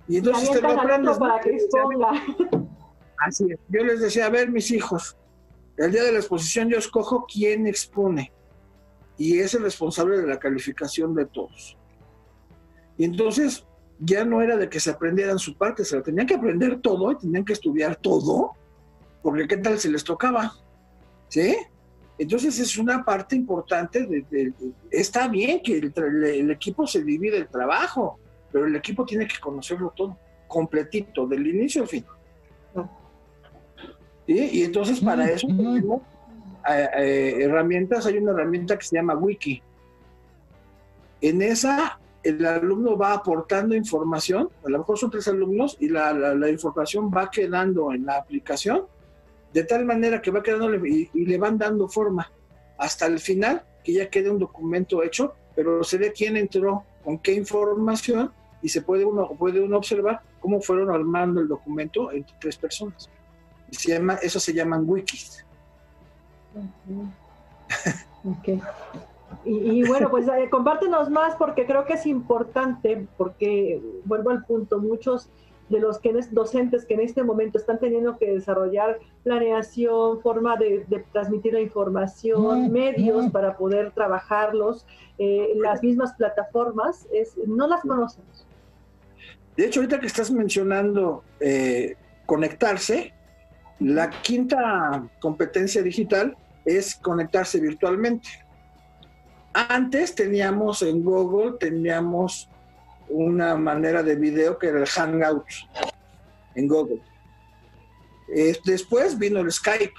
[0.08, 1.18] Y entonces te lo aprendes.
[1.18, 1.58] Para que
[3.26, 3.60] Así es.
[3.70, 5.18] Yo les decía, a ver, mis hijos,
[5.78, 8.32] el día de la exposición yo escojo quién expone.
[9.18, 11.78] Y es el responsable de la calificación de todos.
[12.98, 13.67] Y entonces
[14.00, 17.12] ya no era de que se aprendieran su parte, se lo tenían que aprender todo
[17.12, 18.54] y tenían que estudiar todo,
[19.22, 20.54] porque qué tal si les tocaba,
[21.28, 21.58] ¿sí?
[22.20, 24.54] Entonces es una parte importante de,
[24.90, 28.20] está bien que el, equipo se divide el trabajo,
[28.52, 32.06] pero el equipo tiene que conocerlo todo, completito, del inicio al fin.
[34.26, 36.02] Y entonces para eso tenemos
[36.70, 39.62] eh, eh, herramientas, hay una herramienta que se llama Wiki.
[41.22, 46.50] En esa el alumno va aportando información, a lo mejor son tres alumnos, y la,
[46.50, 48.86] información va quedando en la aplicación,
[49.54, 52.32] de tal manera que va quedando y, le van dando forma
[52.78, 57.20] hasta el final, que ya quede un documento hecho, pero se ve quién entró, con
[57.20, 62.36] qué información, y se puede uno, puede uno observar cómo fueron armando el documento entre
[62.40, 63.10] tres personas.
[64.22, 65.46] Eso se llaman wikis.
[68.24, 68.62] okay.
[69.46, 74.80] Y, bueno, pues eh, compártenos más porque creo que es importante, porque vuelvo al punto,
[74.80, 75.30] muchos
[75.70, 80.86] de los que docentes que en este momento están teniendo que desarrollar planeación, forma de,
[81.12, 84.86] transmitir la información, medios para poder trabajarlos,
[85.18, 88.46] eh, las mismas plataformas, es, no las conocemos.
[89.56, 93.14] De hecho, ahorita que estás mencionando eh, conectarse,
[93.80, 98.30] la quinta competencia digital es conectarse virtualmente.
[99.54, 102.50] Antes teníamos en Google, teníamos
[103.10, 105.46] una manera de video que era el Hangout
[106.56, 107.02] en Google.
[108.66, 109.94] después vino el Skype.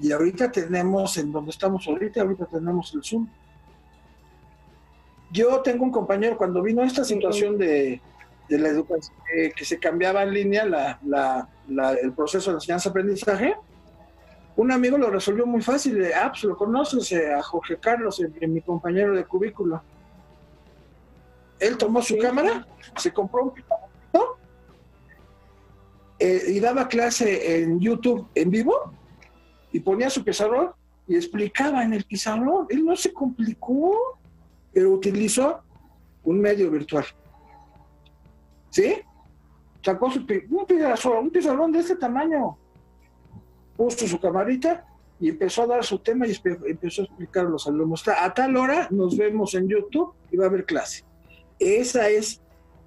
[0.00, 3.28] Y ahorita tenemos, en donde estamos ahorita, ahorita tenemos el Zoom.
[5.30, 8.00] Yo tengo un compañero, cuando vino esta situación de,
[8.48, 9.16] la educación,
[9.56, 10.98] que se cambiaba en línea
[12.02, 13.56] el proceso de enseñanza-aprendizaje,
[14.56, 16.04] un amigo lo resolvió muy fácil.
[16.14, 19.82] Ah, pues lo conoces eh, a Jorge Carlos, mi compañero de cubículo.
[21.58, 23.88] Él tomó su cámara, se compró un pizarrón
[26.18, 28.92] eh, y daba clase en YouTube en vivo
[29.72, 30.70] y ponía su pizarrón
[31.06, 32.66] y explicaba en el pizarrón.
[32.68, 34.18] Él no se complicó,
[34.72, 35.62] pero utilizó
[36.22, 37.06] un medio virtual.
[38.70, 39.00] ¿Sí?
[39.82, 42.58] Sacó su, un pizarrón, un pizarrón de este tamaño
[43.76, 44.86] puso su camarita
[45.20, 46.34] y empezó a dar su tema y
[46.66, 48.06] empezó a explicar a los alumnos.
[48.08, 51.04] A tal hora nos vemos en YouTube y va a haber clase.
[51.58, 52.40] Esa es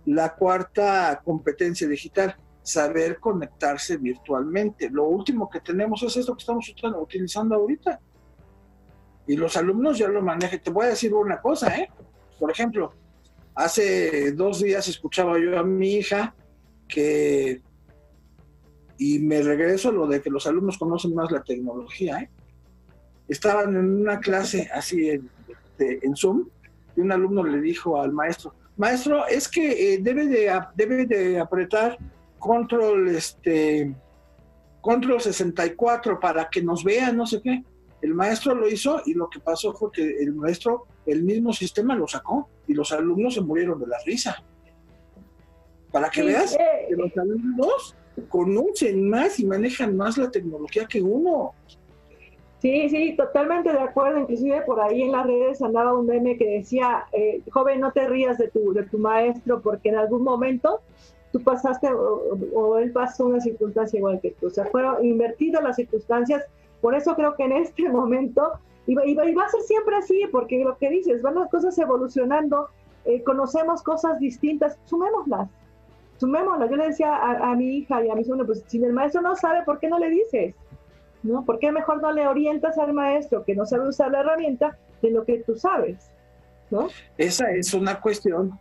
[0.06, 4.90] la cuarta competencia digital, saber conectarse virtualmente.
[4.90, 8.00] Lo último que tenemos es esto que estamos utilizando ahorita.
[9.26, 10.62] Y los alumnos ya lo manejan.
[10.62, 11.90] Te voy a decir una cosa, ¿eh?
[12.40, 12.94] Por ejemplo,
[13.56, 16.36] hace dos días escuchaba yo a mi hija
[16.88, 17.62] que
[18.98, 22.20] y me regreso a lo de que los alumnos conocen más la tecnología.
[22.20, 22.30] ¿eh?
[23.28, 25.30] Estaban en una clase así en,
[25.80, 26.48] en, Zoom
[26.96, 31.40] y un alumno le dijo al maestro, maestro, es que eh, debe, de, debe de
[31.40, 31.98] apretar
[32.40, 33.94] control, este,
[34.82, 37.64] control 64 para que nos vean, no sé qué.
[38.02, 41.96] El maestro lo hizo y lo que pasó fue que el maestro, el mismo sistema
[41.96, 44.44] lo sacó y los alumnos se murieron de la risa.
[45.92, 47.97] Para que veas eh, que los alumnos
[48.30, 51.54] conocen más y manejan más la tecnología que uno.
[52.60, 54.20] Sí, sí, totalmente de acuerdo.
[54.20, 58.08] Inclusive por ahí en las redes andaba un meme que decía, eh, joven, no te
[58.08, 60.82] rías de tu, de tu maestro porque en algún momento
[61.32, 64.48] tú pasaste o, él pasó una circunstancia igual que tú.
[64.48, 66.44] O sea, fueron invertidas las circunstancias.
[66.82, 68.54] Por eso creo que en este momento,
[68.88, 72.70] y, y, va a ser siempre así, porque lo que dices, van las cosas evolucionando,
[73.06, 75.50] eh, conocemos cosas distintas, sumémoslas
[76.18, 76.70] sumémoslo.
[76.70, 79.36] Yo le decía a, mi hija y a mi sobrino, pues si el maestro no
[79.36, 80.56] sabe, ¿por qué no le dices?
[81.24, 81.46] ¿No?
[81.46, 85.12] ¿Por qué mejor no le orientas al maestro que no sabe usar la herramienta de
[85.12, 86.12] lo que tú sabes?
[86.70, 86.90] ¿No?
[87.18, 88.60] Esa es una cuestión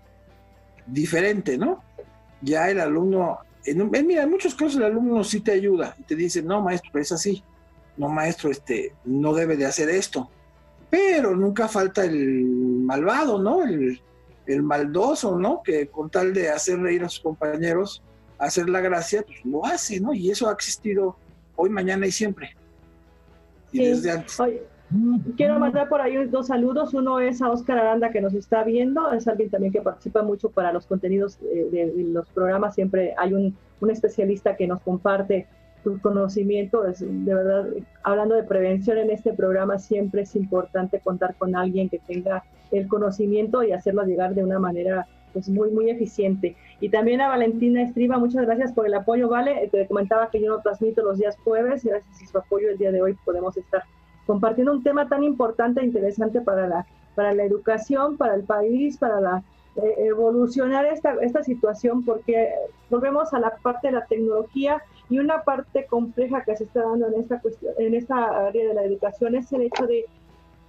[0.87, 1.83] diferente, ¿no?
[2.40, 6.14] Ya el alumno, en, mira, en muchos casos el alumno sí te ayuda y te
[6.14, 7.42] dice, no, maestro, es así.
[7.97, 10.31] No, maestro, este, no debe de hacer esto.
[10.90, 13.64] Pero nunca falta el malvado, ¿no?
[13.64, 14.01] El,
[14.47, 15.63] el maldoso, ¿no?
[15.63, 18.03] Que con tal de hacer reír a sus compañeros,
[18.39, 20.15] hacer la gracia, pues lo hace, ¿no?
[20.15, 21.17] Y eso ha existido
[21.57, 22.57] hoy, mañana y siempre.
[23.73, 24.38] Y desde antes.
[25.37, 26.94] quiero mandar por ahí dos saludos.
[26.94, 29.13] Uno es a Oscar Aranda que nos está viendo.
[29.13, 32.75] Es alguien también que participa mucho para los contenidos eh, de, los programas.
[32.75, 35.47] Siempre hay un, un especialista que nos comparte
[35.87, 36.85] su conocimiento.
[36.85, 37.69] Es, de verdad,
[38.03, 42.89] hablando de prevención en este programa, siempre es importante contar con alguien que tenga el
[42.89, 46.57] conocimiento y hacerlo llegar de una manera pues muy, muy eficiente.
[46.81, 49.69] Y también a Valentina Estriba, muchas gracias por el apoyo, Vale.
[49.71, 52.79] Te comentaba que yo no transmito los días jueves, y gracias a su apoyo el
[52.79, 53.85] día de hoy podemos estar
[54.27, 58.97] compartiendo un tema tan importante e interesante para la, para la educación, para el país,
[58.97, 59.45] para la,
[59.77, 62.49] eh, evolucionar esta, esta situación porque
[62.89, 67.07] volvemos a la parte de la tecnología y una parte compleja que se está dando
[67.09, 70.07] en esta cuestión, en esta área de la educación es el hecho de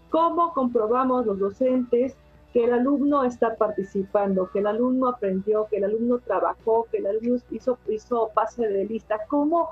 [0.09, 2.15] cómo comprobamos los docentes
[2.53, 7.07] que el alumno está participando, que el alumno aprendió, que el alumno trabajó, que el
[7.07, 9.19] alumno hizo, hizo pase de lista.
[9.27, 9.69] ¿Cómo,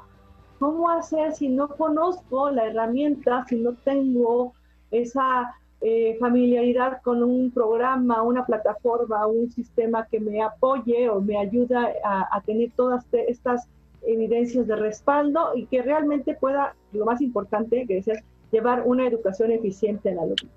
[0.60, 4.54] ¿Cómo hacer si no conozco la herramienta, si no tengo
[4.92, 11.38] esa eh, familiaridad con un programa, una plataforma, un sistema que me apoye o me
[11.38, 13.68] ayuda a, tener todas estas
[14.06, 19.52] evidencias de respaldo y que realmente pueda, lo más importante que decías, llevar una educación
[19.52, 20.52] eficiente al alumno.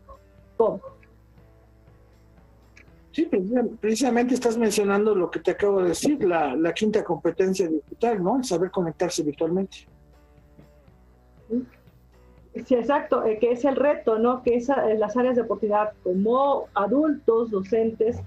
[0.56, 0.80] ¿Cómo?
[3.12, 3.28] Sí,
[3.80, 8.36] precisamente estás mencionando lo que te acabo de decir, la, quinta competencia digital, ¿no?
[8.36, 9.78] El saber conectarse virtualmente.
[12.64, 14.42] Sí, exacto, eh, que es el reto, ¿no?
[14.42, 18.18] Que es en las áreas de oportunidad como adultos, docentes,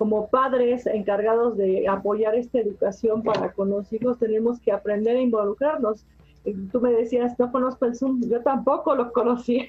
[0.00, 5.20] como padres encargados de apoyar esta educación para con los hijos, tenemos que aprender a
[5.20, 6.06] involucrarnos.
[6.72, 9.66] Tú me decías, no conozco el Zoom, yo tampoco lo conocía.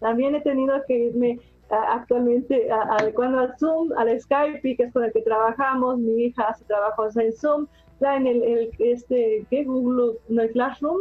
[0.00, 1.38] También he tenido que irme
[1.68, 5.98] actualmente adecuando al Zoom, al Skype, que es con el que trabajamos.
[5.98, 7.66] Mi hija hace trabajos en Zoom,
[8.00, 9.64] en el, el este, ¿qué?
[9.64, 10.96] Google, no, el Classroom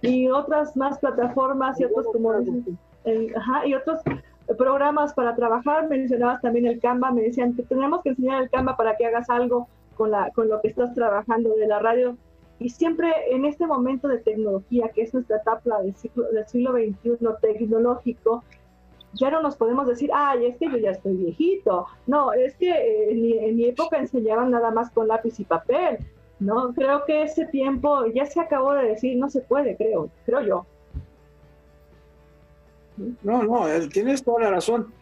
[0.00, 4.00] y otras más plataformas y otros como ajá, y otros
[4.58, 5.88] programas para trabajar.
[5.88, 9.28] Mencionabas también el Canva, me decían que tenemos que enseñar el Canva para que hagas
[9.30, 12.16] algo con, la, con lo que estás trabajando de la radio.
[12.58, 16.72] Y siempre en este momento de tecnología, que es nuestra etapa del, siglo, del siglo
[16.72, 18.44] XXI tecnológico,
[19.14, 21.86] ya no nos podemos decir, ay, es que yo ya estoy viejito.
[22.06, 25.98] No, es que eh, en, mi, época enseñaban nada más con lápiz y papel.
[26.38, 30.40] No, creo que ese tiempo ya se acabó de decir, no se puede, creo, creo
[30.40, 30.66] yo.
[33.22, 34.92] No, no, eh, tienes toda la razón.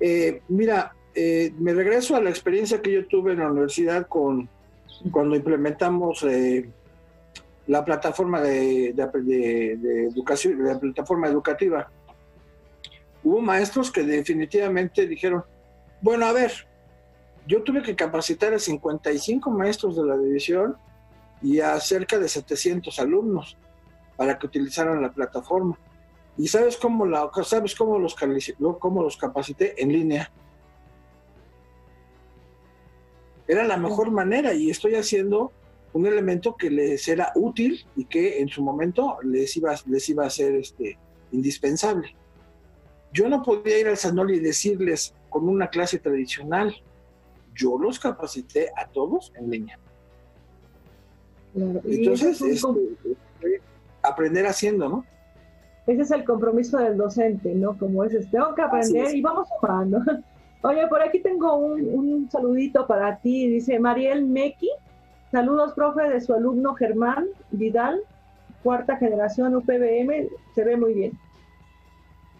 [0.00, 4.48] Eh, mira, me regreso a la experiencia que yo tuve en la universidad con
[5.10, 6.26] cuando implementamos
[7.66, 11.88] la plataforma de, de, educación, la plataforma educativa
[13.26, 15.42] hubo maestros que definitivamente dijeron,
[16.00, 16.52] bueno, a ver,
[17.44, 20.76] yo tuve que capacitar a 55 maestros de la división
[21.42, 23.58] y a cerca de 700 alumnos
[24.16, 25.76] para que utilizaran la plataforma.
[26.38, 28.14] ¿Y sabes cómo, la, sabes cómo, los,
[28.78, 29.80] cómo los capacité?
[29.82, 30.30] En línea.
[33.48, 35.52] Era la mejor manera y estoy haciendo
[35.92, 40.26] un elemento que les era útil y que en su momento les iba, les iba
[40.26, 40.98] a ser este,
[41.32, 42.14] indispensable.
[43.12, 46.74] Yo no podía ir al Sanol y decirles con una clase tradicional.
[47.54, 49.78] Yo los capacité a todos en línea.
[51.54, 52.62] Entonces, es
[54.02, 55.06] aprender haciendo, ¿no?
[55.86, 57.78] Ese es el compromiso del docente, ¿no?
[57.78, 60.00] Como es, tengo que aprender y vamos sumando.
[60.62, 64.68] Oye, por aquí tengo un, saludito para ti, dice Mariel Mequi.
[65.30, 68.00] Saludos, profe, de su alumno Germán Vidal,
[68.62, 71.12] cuarta generación UPBM, se ve muy bien.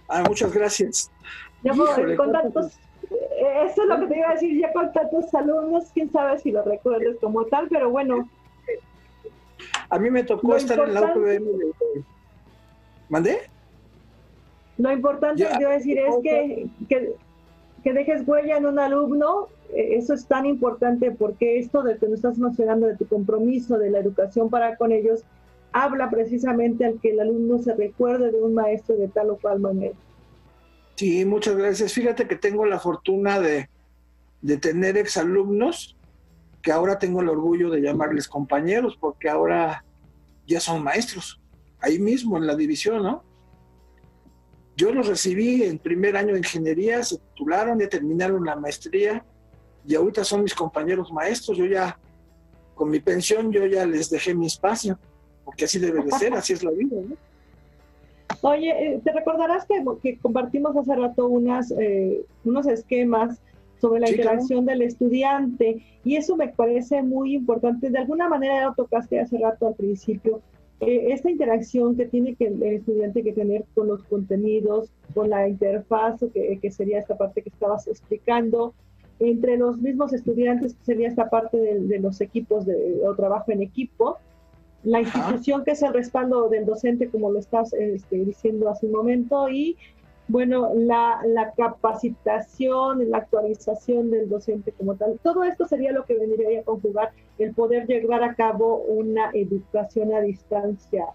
[0.09, 1.11] Ah, muchas gracias.
[1.63, 1.73] Ya
[2.17, 6.11] con tantos, eso es lo que te iba a decir, ya con tantos alumnos, quién
[6.11, 8.29] sabe si lo recuerdes como tal, pero bueno.
[9.91, 11.47] A mí me tocó estar en la UPM.
[13.09, 13.39] ¿Mandé?
[14.79, 17.13] Lo importante, que te iba a decir, es que, que,
[17.83, 22.07] que, dejes huella en un alumno, eh, eso es tan importante porque esto de que
[22.07, 25.25] nos estás mencionando, de tu compromiso, de la educación para con ellos,
[25.73, 29.61] habla precisamente al que el alumno se recuerde de un maestro de tal o cual
[29.61, 29.95] manera.
[30.97, 31.93] Sí, muchas gracias.
[31.93, 33.69] Fíjate que tengo la fortuna de,
[34.43, 35.97] de tener exalumnos
[36.63, 39.85] que ahora tengo el orgullo de llamarles compañeros porque ahora
[40.47, 41.41] ya son maestros,
[41.87, 43.23] ahí mismo en la división, ¿no?
[44.77, 49.25] Yo los recibí en primer año de ingeniería, se titularon, ya terminaron la maestría
[49.87, 51.57] y ahorita son mis compañeros maestros.
[51.57, 51.99] Yo ya,
[52.75, 54.99] con mi pensión, yo ya les dejé mi espacio
[55.45, 57.17] porque así debe de ser, así es la vida, ¿no?
[58.43, 63.41] Oye, eh, te recordarás que, que, compartimos hace rato unas, eh, unos esquemas
[63.81, 67.91] sobre la interacción del estudiante y eso me parece muy importante.
[67.91, 70.43] De alguna manera ya lo tocaste hace rato al principio.
[70.81, 75.49] Eh, esta interacción que tiene que el estudiante que tener con los contenidos, con la
[75.49, 78.75] interfaz, que, que sería esta parte que estabas explicando,
[79.19, 83.53] entre los mismos estudiantes, que sería esta parte de, de los equipos de, o trabajo
[83.53, 84.19] en equipo,
[84.87, 88.93] la institución que es el respaldo del docente, como lo estás este, diciendo hace un
[88.93, 89.77] momento, y
[90.29, 95.19] bueno, la, la, capacitación, la actualización del docente como tal.
[95.23, 100.15] Todo esto sería lo que vendría a conjugar el poder llevar a cabo una educación
[100.15, 101.07] a distancia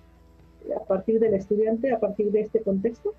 [0.76, 3.14] a partir del estudiante, a partir de este contexto.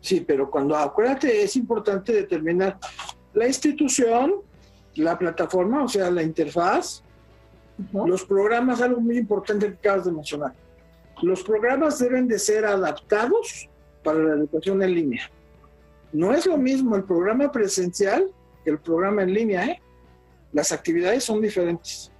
[0.00, 2.78] Sí, pero cuando acuérdate, es importante determinar
[3.34, 4.34] la institución,
[4.94, 7.02] la plataforma, o sea, la interfaz,
[7.92, 10.54] los programas, algo muy importante que acabas de mencionar.
[11.22, 13.68] Los programas deben de ser adaptados
[14.02, 15.30] para la educación en línea.
[16.12, 18.30] No es lo mismo el programa presencial
[18.64, 19.82] que el programa en línea, ¿eh?
[20.56, 22.10] Las actividades son diferentes.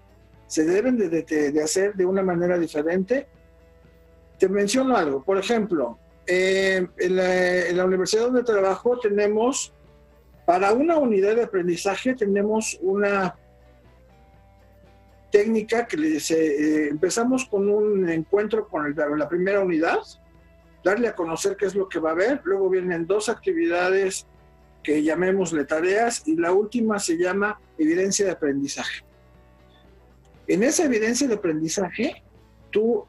[0.47, 3.27] Se deben de, hacer de una manera diferente.
[4.39, 5.25] Te menciono algo.
[5.25, 9.73] Por ejemplo, eh, en, la, universidad donde trabajo tenemos,
[10.45, 13.35] para una unidad de aprendizaje, tenemos una
[15.33, 20.01] técnica que le eh, empezamos con un encuentro con la primera unidad,
[20.85, 24.27] darle a conocer qué es lo que va a haber, luego vienen dos actividades
[24.87, 29.05] que llamémosle tareas y la última se llama evidencia de aprendizaje.
[30.47, 32.23] En esa evidencia de aprendizaje,
[32.71, 33.05] tú,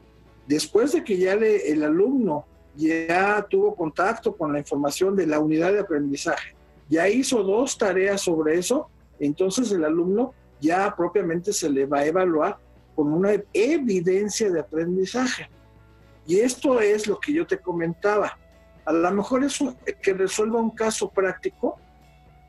[0.48, 5.72] después de que ya el alumno ya tuvo contacto con la información de la unidad
[5.72, 6.56] de aprendizaje,
[6.88, 12.06] ya hizo dos tareas sobre eso, entonces el alumno ya propiamente se le va a
[12.06, 12.58] evaluar
[12.96, 15.48] con una evidencia de aprendizaje.
[16.26, 18.36] Y esto es lo que yo te comentaba.
[18.88, 19.62] A lo mejor es
[20.00, 21.78] que resuelva un caso práctico,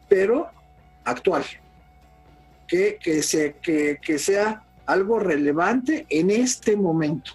[0.07, 0.47] pero
[1.03, 1.43] actual.
[2.65, 7.31] Que, que, se, que, que sea algo relevante en este momento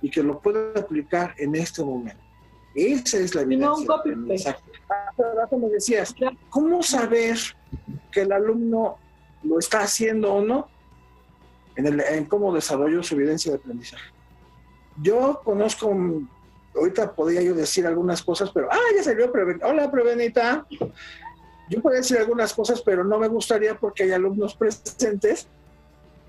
[0.00, 2.22] y que lo pueda aplicar en este momento.
[2.76, 3.86] Esa es la evidencia.
[5.50, 6.14] No me decías,
[6.48, 7.36] ¿cómo saber
[8.12, 8.98] que el alumno
[9.42, 10.68] lo está haciendo o no
[11.74, 14.12] en, el, en cómo desarrolló su evidencia de aprendizaje?
[15.02, 15.92] Yo conozco,
[16.74, 19.66] ahorita podría yo decir algunas cosas, pero, ah, ya salió Prevenita.
[19.66, 20.66] Hola, Prevenita.
[21.70, 25.48] Yo podría decir algunas cosas, pero no me gustaría porque hay alumnos presentes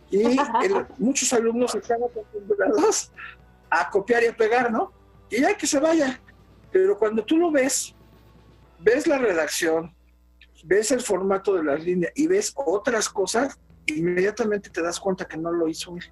[0.09, 0.23] y
[0.97, 3.11] muchos alumnos están acostumbrados
[3.69, 4.91] a copiar y a pegar, ¿no?
[5.29, 6.21] Y ya que se vaya.
[6.71, 7.95] Pero cuando tú lo ves,
[8.79, 9.93] ves la redacción,
[10.63, 15.37] ves el formato de las líneas y ves otras cosas, inmediatamente te das cuenta que
[15.37, 16.03] no lo hizo él.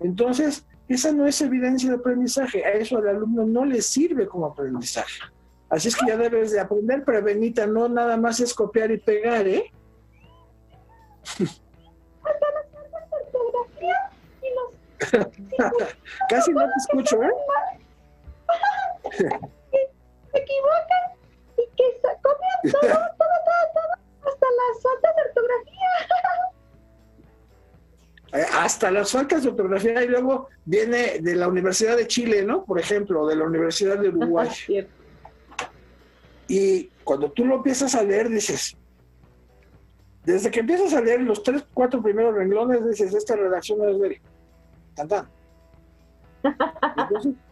[0.00, 2.64] Entonces, esa no es evidencia de aprendizaje.
[2.64, 5.20] A eso al alumno no le sirve como aprendizaje.
[5.68, 9.46] Así es que ya debes de aprender, prevenita, no nada más es copiar y pegar,
[9.46, 9.70] ¿eh?
[16.28, 17.30] Casi no te escucho, ¿eh?
[20.32, 21.04] Se equivocan
[21.56, 21.84] y que
[22.22, 23.92] copian todo, todo, todo, todo,
[24.30, 25.90] hasta las faltas de ortografía.
[28.32, 32.64] Eh, hasta las faltas de ortografía y luego viene de la Universidad de Chile, ¿no?
[32.64, 34.48] Por ejemplo, de la Universidad de Uruguay.
[36.46, 38.76] y cuando tú lo empiezas a leer, dices,
[40.24, 43.98] desde que empiezas a leer los tres, cuatro primeros renglones, dices, esta redacción no es
[43.98, 44.20] de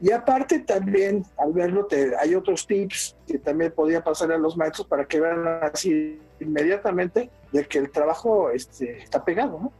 [0.00, 4.56] y aparte también, al verlo, te, hay otros tips que también podía pasar a los
[4.56, 9.72] maestros para que vean así inmediatamente de que el trabajo este, está pegado, ¿no?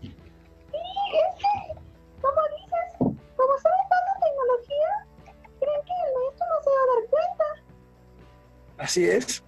[0.00, 1.74] Sí, es que,
[2.20, 5.06] como dices, como sabe tanta tecnología,
[5.58, 7.44] creen que el maestro no se va a dar cuenta.
[8.78, 9.42] Así es.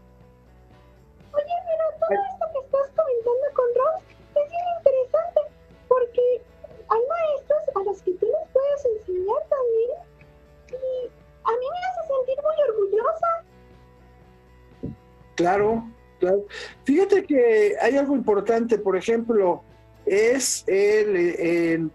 [16.85, 19.62] Fíjate que hay algo importante, por ejemplo,
[20.07, 21.91] es el, el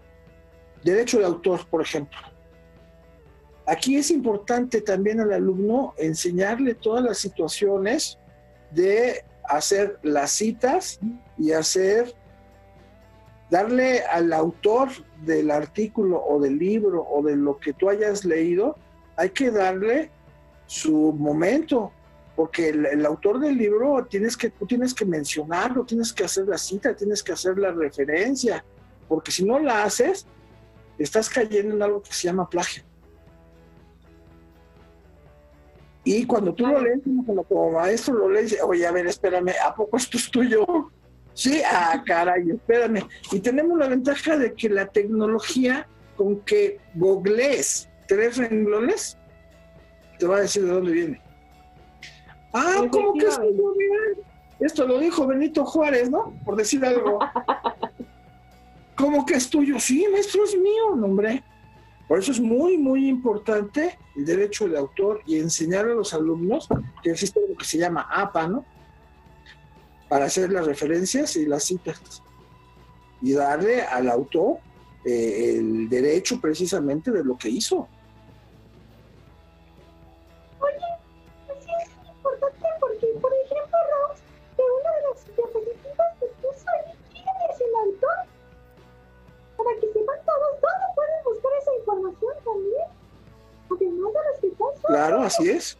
[0.82, 2.18] derecho de autor, por ejemplo.
[3.66, 8.18] Aquí es importante también al alumno enseñarle todas las situaciones
[8.72, 10.98] de hacer las citas
[11.38, 12.14] y hacer
[13.50, 14.88] darle al autor
[15.24, 18.76] del artículo o del libro o de lo que tú hayas leído,
[19.16, 20.10] hay que darle
[20.66, 21.92] su momento,
[22.40, 26.56] porque el, autor del libro tienes que, tú tienes que mencionarlo, tienes que hacer la
[26.56, 28.64] cita, tienes que hacer la referencia,
[29.06, 30.24] porque si no la haces,
[30.96, 32.82] estás cayendo en algo que se llama plagio.
[36.02, 39.98] Y cuando tú lo lees, como, maestro lo lees, oye, a ver, espérame, ¿a poco
[39.98, 40.90] esto es tuyo?
[41.34, 43.06] Sí, ah, caray, espérame.
[43.32, 45.86] Y tenemos la ventaja de que la tecnología,
[46.16, 49.18] con que googlees tres renglones,
[50.18, 51.29] te va a decir de dónde viene.
[52.52, 53.74] Ah, ¿cómo que es tuyo?
[54.60, 56.34] Esto lo dijo Benito Juárez, ¿no?
[56.44, 57.18] Por decir algo.
[58.96, 59.80] ¿Cómo que es tuyo?
[59.80, 61.42] Sí, maestro, es mío, hombre.
[62.06, 66.68] Por eso es muy, muy importante el derecho de autor y enseñar a los alumnos
[67.02, 68.64] que existe lo que se llama APA, ¿no?
[70.10, 72.20] para hacer las referencias y las citas
[73.22, 74.58] y darle al autor
[75.04, 77.88] eh, el derecho precisamente de lo que hizo.
[95.38, 95.78] Así es.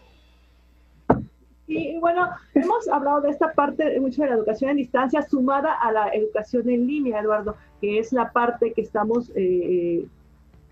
[1.67, 5.93] Y bueno, hemos hablado de esta parte mucho de la educación en distancia sumada a
[5.93, 10.05] la educación en línea, Eduardo, que es la parte que estamos eh,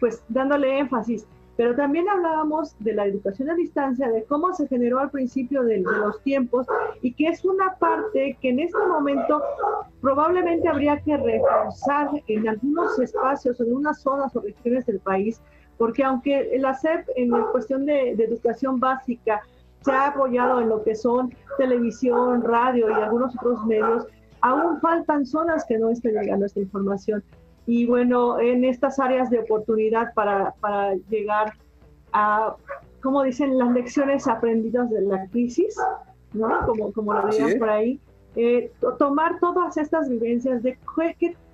[0.01, 1.25] pues dándole énfasis.
[1.57, 5.79] Pero también hablábamos de la educación a distancia, de cómo se generó al principio de,
[5.81, 6.67] los tiempos
[7.03, 9.43] y que es una parte que en este momento
[10.01, 15.41] probablemente habría que reforzar en algunos espacios en unas zonas o regiones del país,
[15.79, 19.41] porque aunque la SEP en la cuestión de educación básica
[19.81, 24.07] se ha apoyado en lo que son televisión, radio y algunos otros medios,
[24.41, 27.23] aún faltan zonas que no estén llegando esta información.
[27.67, 31.53] Y bueno, en estas áreas de oportunidad para, para llegar
[32.13, 32.57] a,
[33.03, 35.77] como dicen, las lecciones aprendidas de la crisis,
[36.33, 36.67] ¿no?
[36.67, 38.01] Como, como lo dirían por ahí,
[38.37, 40.79] eh, tomar todas estas vivencias de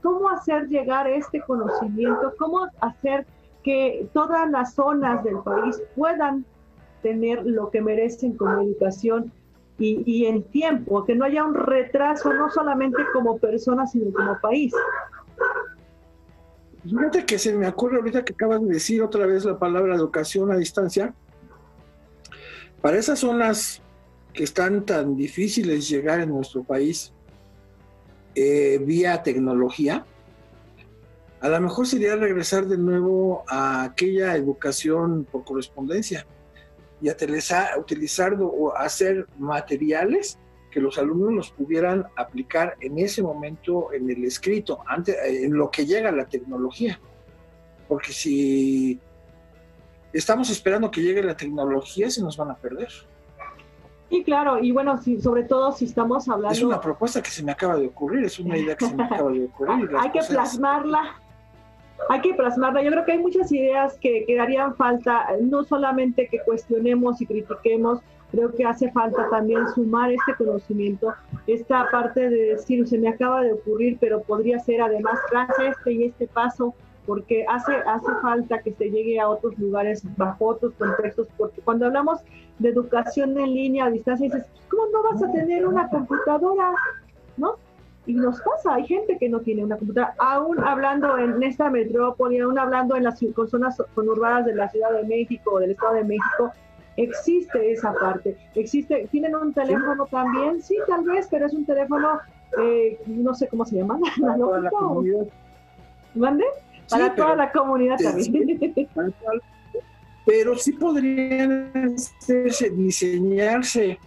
[0.02, 3.26] cómo hacer llegar este conocimiento, cómo hacer
[3.64, 6.44] que todas las zonas del país puedan
[7.02, 9.32] tener lo que merecen como educación
[9.76, 14.72] y, en tiempo, que no haya un retraso, no solamente como persona, sino como país.
[16.84, 20.52] Fíjate que se me ocurre ahorita que acabas de decir otra vez la palabra educación
[20.52, 21.12] a distancia.
[22.80, 23.82] Para esas zonas
[24.32, 27.12] que están tan difíciles llegar en nuestro país
[28.34, 30.04] eh, vía tecnología,
[31.44, 36.26] a lo mejor sería regresar de nuevo a aquella educación por correspondencia
[37.02, 40.38] y utilizar, utilizar o hacer materiales
[40.70, 45.70] que los alumnos los pudieran aplicar en ese momento en el escrito, antes, en lo
[45.70, 46.98] que llega la tecnología.
[47.88, 48.98] Porque si
[50.14, 52.88] estamos esperando que llegue la tecnología, se nos van a perder.
[54.08, 56.56] Y claro, y bueno, si, sobre todo si estamos hablando...
[56.56, 59.04] Es una propuesta que se me acaba de ocurrir, es una idea que se me
[59.04, 59.90] acaba de ocurrir.
[59.98, 61.20] Hay que plasmarla
[62.08, 62.82] hay que plasmarla.
[62.82, 68.00] Yo creo que hay muchas ideas que quedarían falta, no solamente que cuestionemos y critiquemos,
[68.30, 71.14] creo que hace falta también sumar este conocimiento,
[71.46, 75.92] esta parte de decir, se me acaba de ocurrir, pero podría ser además tras este
[75.92, 76.74] y este paso,
[77.06, 81.86] porque hace, hace falta que se llegue a otros lugares bajo otros contextos, porque cuando
[81.86, 82.20] hablamos
[82.58, 86.72] de educación en línea a distancia, dices, ¿cómo no vas a tener una computadora?
[87.36, 87.56] ¿No?
[88.06, 92.38] Y nos pasa, hay gente que no tiene una computadora, aún hablando en esta metrópoli,
[92.38, 96.04] aún hablando en las zonas conurbadas de la Ciudad de México o del Estado de
[96.04, 96.52] México,
[96.96, 98.36] existe esa parte.
[98.54, 100.60] Existe, ¿Tienen un teléfono también?
[100.62, 102.20] Sí, tal vez, pero es un teléfono,
[102.60, 105.26] eh, no sé cómo se llama, para toda la comunidad.
[106.14, 106.44] ¿Mande?
[106.90, 108.70] Para toda la comunidad también.
[110.26, 111.96] pero sí podrían
[112.76, 113.98] diseñarse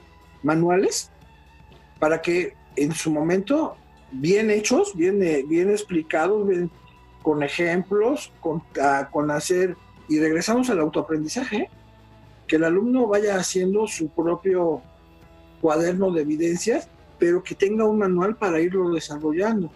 [0.43, 1.11] manuales
[1.99, 3.75] para que en su momento
[4.11, 6.69] bien hechos, bien, eh, bien explicados, bien,
[7.21, 9.75] con ejemplos, con, ah, con hacer,
[10.07, 11.69] y regresamos al autoaprendizaje,
[12.47, 14.81] que el alumno vaya haciendo su propio
[15.61, 16.89] cuaderno de evidencias,
[17.19, 19.69] pero que tenga un manual para irlo desarrollando.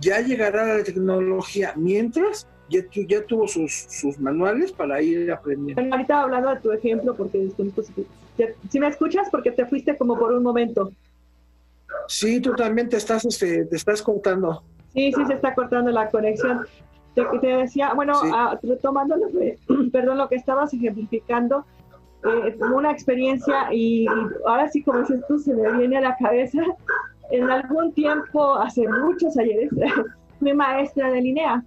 [0.00, 5.82] Ya llegará la tecnología, mientras ya, ya tuvo sus, sus manuales para ir aprendiendo.
[5.92, 7.50] ahorita hablando de tu ejemplo, porque
[8.70, 10.92] si me escuchas, porque te fuiste como por un momento.
[12.06, 14.62] Sí, tú también te estás, este, te estás cortando.
[14.92, 16.66] Sí, sí, se está cortando la conexión.
[17.14, 19.58] Te, te decía, bueno, ah, retomando lo que,
[19.92, 21.64] perdón, lo que estabas ejemplificando,
[22.24, 24.06] eh, una experiencia y,
[24.46, 26.62] ahora sí, como dices tú, se me viene a la cabeza.
[27.30, 29.70] En algún tiempo, hace muchos ayeres,
[30.38, 31.64] fui maestra de Linea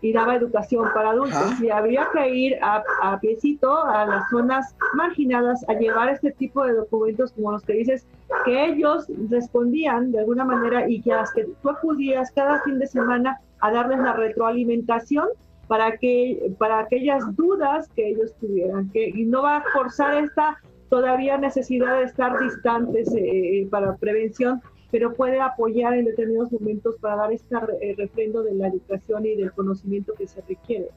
[0.00, 1.60] y daba educación para adultos.
[1.60, 6.64] Y había que ir a, a piecito a las zonas marginadas a llevar este tipo
[6.64, 8.06] de documentos como los que dices
[8.44, 12.86] que ellos respondían de alguna manera y que las que tú acudías cada fin de
[12.86, 15.28] semana a darles la retroalimentación
[15.68, 20.58] para que para aquellas dudas que ellos tuvieran que y no va a forzar esta
[20.90, 24.60] todavía necesidad de estar distantes eh, para prevención
[24.92, 27.56] pero puede apoyar en determinados momentos para dar este
[27.96, 30.90] refrendo de la educación y del conocimiento que se requiere.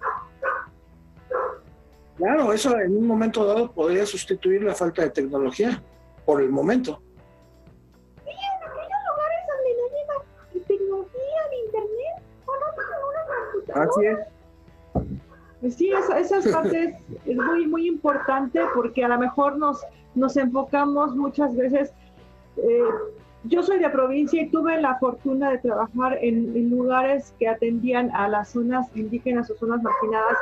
[2.17, 5.81] Claro, eso en un momento dado podría sustituir la falta de tecnología,
[6.25, 7.01] por el momento.
[8.25, 12.65] Sí, en aquellos lugares donde no llega tecnología, de internet, o no
[13.09, 13.23] una
[13.53, 13.89] computadora.
[13.89, 14.35] Así es.
[15.61, 19.81] Pues sí, esa, esa parte es, muy, muy importante porque a lo mejor nos,
[20.15, 21.93] nos enfocamos muchas veces
[22.57, 22.79] eh,
[23.47, 28.27] yo soy de provincia y tuve la fortuna de trabajar en, lugares que atendían a
[28.27, 30.37] las zonas indígenas o zonas marginadas.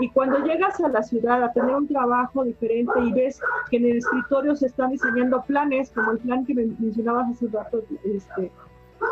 [0.00, 3.40] Y cuando llegas a la ciudad a tener un trabajo diferente y ves
[3.70, 7.52] que en el escritorio se están diseñando planes, como el plan que mencionabas hace un
[7.52, 8.52] rato, este,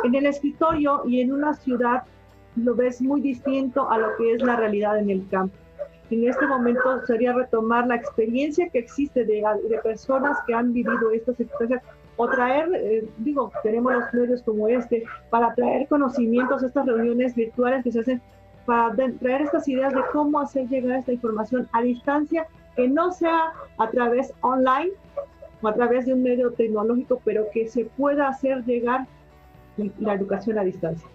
[0.04, 2.04] en el escritorio y en una ciudad
[2.56, 5.56] lo ves muy distinto a lo que es la realidad en el campo.
[6.10, 11.10] en este momento sería retomar la experiencia que existe de, de personas que han vivido
[11.10, 11.82] estas experiencias
[12.16, 17.82] o traer, eh, digo, tenemos los medios como este, para traer conocimientos, estas reuniones virtuales
[17.82, 18.22] que se hacen,
[18.66, 22.46] para traer estas ideas de cómo hacer llegar esta información a distancia,
[22.76, 24.92] que no sea a través online
[25.60, 29.06] o a través de un medio tecnológico, pero que se pueda hacer llegar
[29.98, 31.06] la educación a distancia.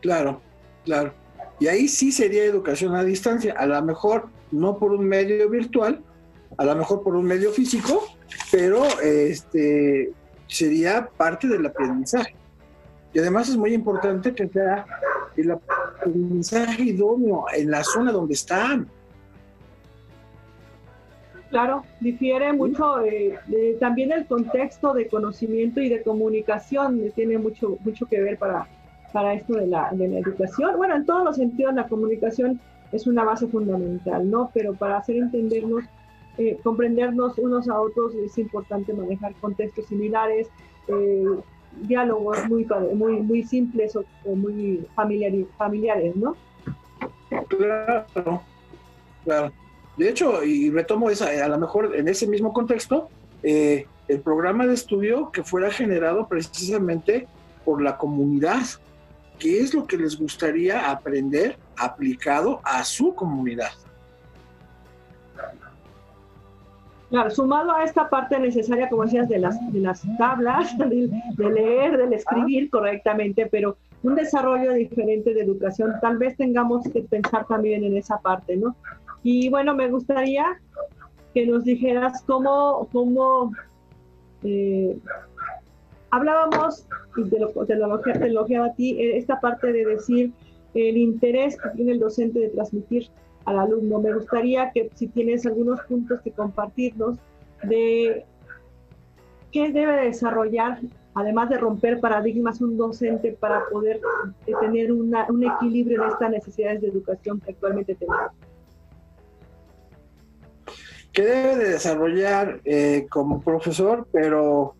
[0.00, 0.40] Claro,
[0.84, 1.12] claro.
[1.60, 6.02] Y ahí sí sería educación a distancia, a lo mejor no por un medio virtual,
[6.56, 8.04] a lo mejor por un medio físico,
[8.50, 10.12] pero este
[10.54, 12.34] sería parte del aprendizaje.
[13.12, 14.86] Y además es muy importante que sea
[15.36, 18.88] el aprendizaje idóneo en la zona donde están.
[21.50, 23.38] Claro, difiere mucho eh,
[23.78, 28.66] también el contexto de conocimiento y de comunicación tiene mucho mucho que ver para,
[29.12, 30.78] para esto de la, de la educación.
[30.78, 32.58] Bueno, en todos los sentidos la comunicación
[32.90, 34.50] es una base fundamental, ¿no?
[34.54, 35.84] Pero para hacer entendernos
[36.38, 40.48] eh, comprendernos unos a otros, es importante manejar contextos similares,
[40.88, 41.24] eh,
[41.82, 44.04] diálogos muy, muy, muy simples o,
[44.34, 46.36] muy familiares, familiares, ¿no?
[47.48, 48.42] Claro,
[49.24, 49.52] claro.
[49.96, 53.08] De hecho, y retomo esa, a lo mejor en ese mismo contexto,
[53.42, 57.26] eh, el programa de estudio que fuera generado precisamente
[57.64, 58.62] por la comunidad,
[59.38, 63.72] qué es lo que les gustaría aprender aplicado a su comunidad.
[67.12, 71.98] Claro, sumado a esta parte necesaria, como decías, de las, de las tablas, de, leer,
[71.98, 77.84] del escribir correctamente, pero un desarrollo diferente de educación, tal vez tengamos que pensar también
[77.84, 78.74] en esa parte, ¿no?
[79.22, 80.58] Y bueno, me gustaría
[81.34, 83.52] que nos dijeras cómo, cómo
[84.42, 84.98] eh,
[86.12, 86.86] hablábamos,
[87.18, 90.32] y te lo, te lo, a ti, eh, esta parte de decir
[90.72, 93.10] el interés que tiene el docente de transmitir
[93.44, 94.00] al alumno.
[94.00, 97.18] Me gustaría que si tienes algunos puntos que compartirnos
[97.62, 98.24] de
[99.50, 100.80] qué debe desarrollar,
[101.14, 104.00] además de romper paradigmas, un docente para poder
[104.46, 108.32] eh, tener un equilibrio en estas necesidades de educación que actualmente tenemos.
[111.12, 114.74] ¿Qué debe de desarrollar eh, como profesor, pero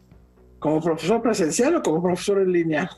[0.58, 2.90] como profesor presencial o como profesor en línea?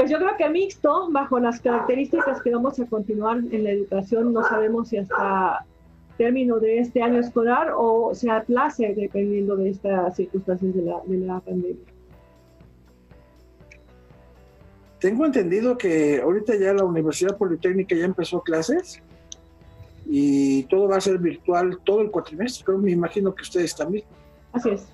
[0.00, 4.32] Pues yo creo que mixto, bajo las características que vamos a continuar en la educación,
[4.32, 5.66] no sabemos si hasta
[6.16, 11.18] término de este año escolar o se aplace dependiendo de estas circunstancias de la, de
[11.18, 11.84] la pandemia.
[15.00, 19.02] Tengo entendido que ahorita ya la Universidad Politécnica ya empezó clases
[20.06, 24.06] y todo va a ser virtual todo el cuatrimestre, pero me imagino que ustedes también.
[24.54, 24.86] Así es,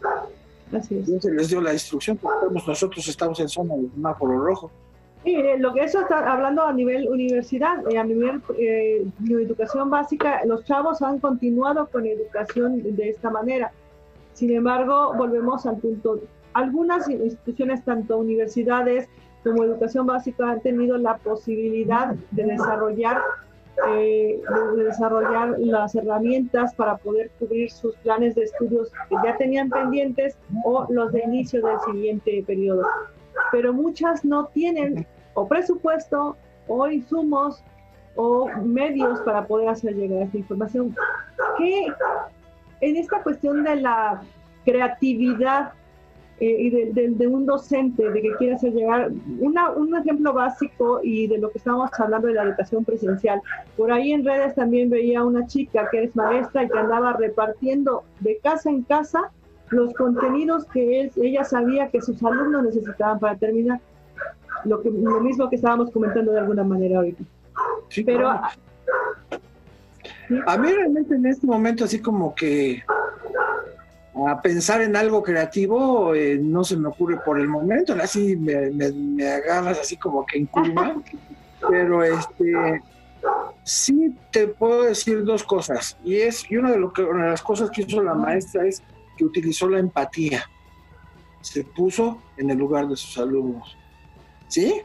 [0.72, 1.06] así es.
[1.06, 4.72] Ya se les dio la instrucción, porque nosotros estamos en zona de semáforo rojo.
[5.26, 10.42] Sí, lo que eso está hablando a nivel universidad, eh, a nivel eh, educación básica,
[10.44, 13.72] los chavos han continuado con educación de esta manera.
[14.34, 16.20] Sin embargo, volvemos al punto,
[16.52, 19.08] algunas instituciones, tanto universidades
[19.42, 23.20] como educación básica, han tenido la posibilidad de desarrollar,
[23.96, 24.40] eh,
[24.76, 30.38] de desarrollar las herramientas para poder cubrir sus planes de estudios que ya tenían pendientes
[30.62, 32.86] o los de inicio del siguiente periodo
[33.52, 35.06] pero muchas no tienen
[35.36, 37.62] o presupuesto o insumos
[38.16, 40.96] o medios para poder hacer llegar esta información.
[41.58, 41.86] Que
[42.80, 44.22] en esta cuestión de la
[44.64, 45.72] creatividad
[46.40, 49.10] eh, y de, un docente, de que quiere hacer llegar
[49.40, 53.40] una, un ejemplo básico y de lo que estábamos hablando de la educación presencial.
[53.76, 58.04] Por ahí en redes también veía una chica que es maestra y que andaba repartiendo
[58.20, 59.30] de casa en casa
[59.70, 63.80] los contenidos que ella sabía que sus alumnos necesitaban para terminar
[64.64, 67.24] lo, que, lo mismo que estábamos comentando de alguna manera ahorita.
[68.04, 68.28] Pero...
[70.46, 72.82] A mí realmente en este momento así como que
[74.26, 78.70] a pensar en algo creativo eh, no se me ocurre por el momento, así me,
[78.70, 80.96] me, agarras así como que en curva,
[81.68, 82.82] pero este
[83.62, 85.96] sí te puedo decir dos cosas.
[86.04, 88.66] Y es y una de, lo que, una de las cosas que hizo la maestra
[88.66, 88.82] es
[89.16, 90.44] que utilizó la empatía,
[91.40, 93.76] se puso en el lugar de sus alumnos
[94.48, 94.82] ¿Sí?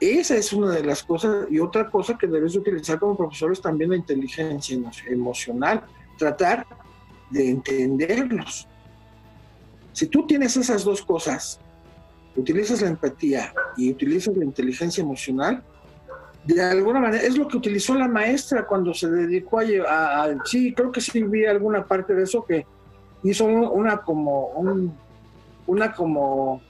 [0.00, 1.46] Esa es una de las cosas.
[1.50, 5.84] Y otra cosa que debes utilizar como profesor es también la inteligencia emocional.
[6.18, 6.66] Tratar
[7.30, 8.68] de entenderlos.
[9.92, 11.60] Si tú tienes esas dos cosas,
[12.36, 15.62] utilizas la empatía y utilizas la inteligencia emocional,
[16.44, 20.74] de alguna manera, es lo que utilizó la maestra cuando se dedicó a, a, sí,
[20.74, 22.66] creo que sí vi alguna parte de eso que
[23.22, 24.48] hizo una como
[25.66, 26.60] una como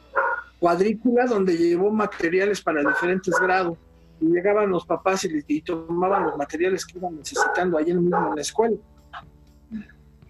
[0.64, 3.76] cuadrícula donde llevó materiales para diferentes grados
[4.18, 8.76] llegaban los papás y, tomaban los materiales que iban necesitando ahí mismo en la escuela.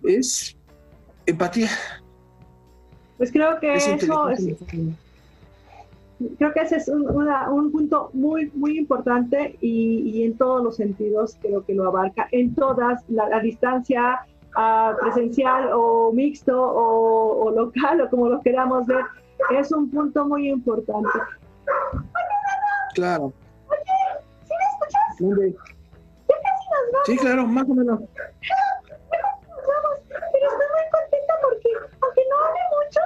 [0.02, 0.56] Es
[1.24, 1.68] empatía.
[3.16, 3.94] Pues creo que eso
[4.30, 4.40] es,
[6.36, 11.38] creo que ese es un, un punto muy, muy importante y, en todos los sentidos
[11.40, 14.26] creo que lo abarca, en todas, la, distancia
[14.56, 19.04] uh, presencial o mixto o, local o como lo queramos ver,
[19.50, 21.18] es un punto muy importante.
[22.94, 23.32] Claro.
[23.68, 23.82] Oye,
[24.44, 25.02] ¿sí me escuchas?
[26.28, 27.06] Ya casi nos vamos.
[27.06, 28.00] Sí, claro, más o menos.
[28.00, 28.08] Vamos,
[30.08, 31.70] pero estoy muy contenta porque,
[32.00, 33.00] aunque no hable mucho,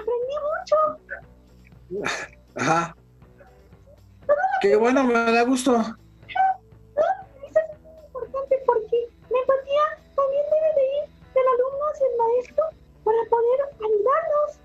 [0.00, 0.76] aprendí mucho.
[2.56, 2.96] Ajá.
[4.60, 5.72] Qué bueno, me da gusto.
[5.74, 5.90] Eso
[7.60, 9.82] es muy importante porque la empatía
[10.16, 11.04] también debe de ir
[11.34, 12.64] del alumno hacia el maestro
[13.04, 14.63] para poder ayudarnos.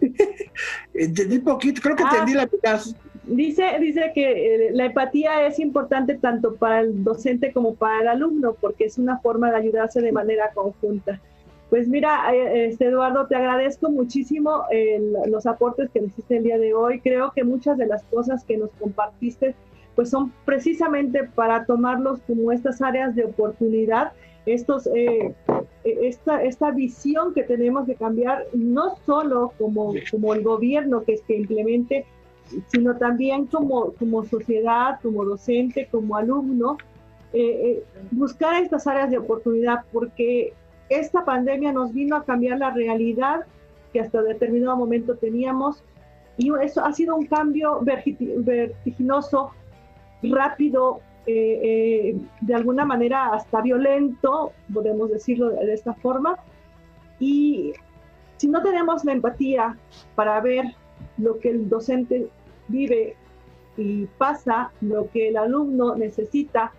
[0.94, 2.80] entendí poquito, creo que ah, entendí la mitad.
[3.24, 8.08] Dice, dice que eh, la empatía es importante tanto para el docente como para el
[8.08, 11.20] alumno porque es una forma de ayudarse de manera conjunta.
[11.68, 14.64] Pues mira, eh, este Eduardo, te agradezco muchísimo
[15.26, 17.00] los aportes que hiciste el día de hoy.
[17.00, 19.54] Creo que muchas de las cosas que nos compartiste
[19.98, 24.12] pues son precisamente para tomarlos como estas áreas de oportunidad,
[24.54, 25.34] estos, eh,
[25.84, 31.22] esta, esta visión que tenemos de cambiar, no solo como, como el gobierno que, es
[31.22, 32.06] que implemente,
[32.68, 36.78] sino también como, como sociedad, como docente, como alumno,
[37.32, 40.54] eh, buscar estas áreas de oportunidad, porque
[40.88, 43.44] esta pandemia nos vino a cambiar la realidad
[43.92, 45.82] que hasta determinado momento teníamos
[46.38, 49.50] y eso ha sido un cambio vertiginoso,
[50.22, 56.36] rápido, eh, de alguna manera hasta violento, podemos decirlo de, esta forma.
[57.20, 57.72] Y
[58.38, 59.76] si no tenemos la empatía
[60.14, 60.64] para ver
[61.18, 62.28] lo que el docente
[62.68, 63.16] vive
[63.76, 66.72] y pasa, lo que el alumno necesita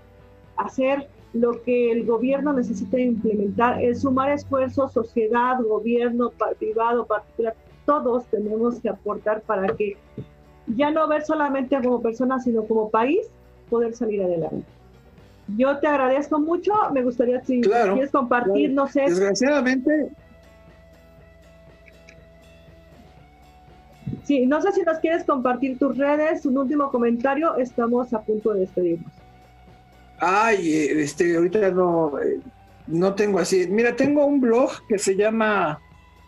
[0.57, 8.25] hacer, lo que el gobierno necesita implementar es sumar esfuerzos, sociedad, gobierno, privado, particular, todos
[8.25, 9.95] tenemos que aportar para que
[10.75, 13.29] ya no ver solamente como persona, sino como país,
[13.69, 14.65] poder salir adelante.
[15.57, 19.01] Yo te agradezco mucho, me gustaría si quieres compartir, no sé.
[19.01, 20.09] Desgraciadamente.
[24.23, 28.53] Sí, no sé si nos quieres compartir tus redes, un último comentario, estamos a punto
[28.53, 29.11] de despedirnos.
[30.19, 32.39] Ay, este, ahorita no, eh,
[32.87, 33.67] no tengo así.
[33.67, 35.79] Mira, tengo un blog que se llama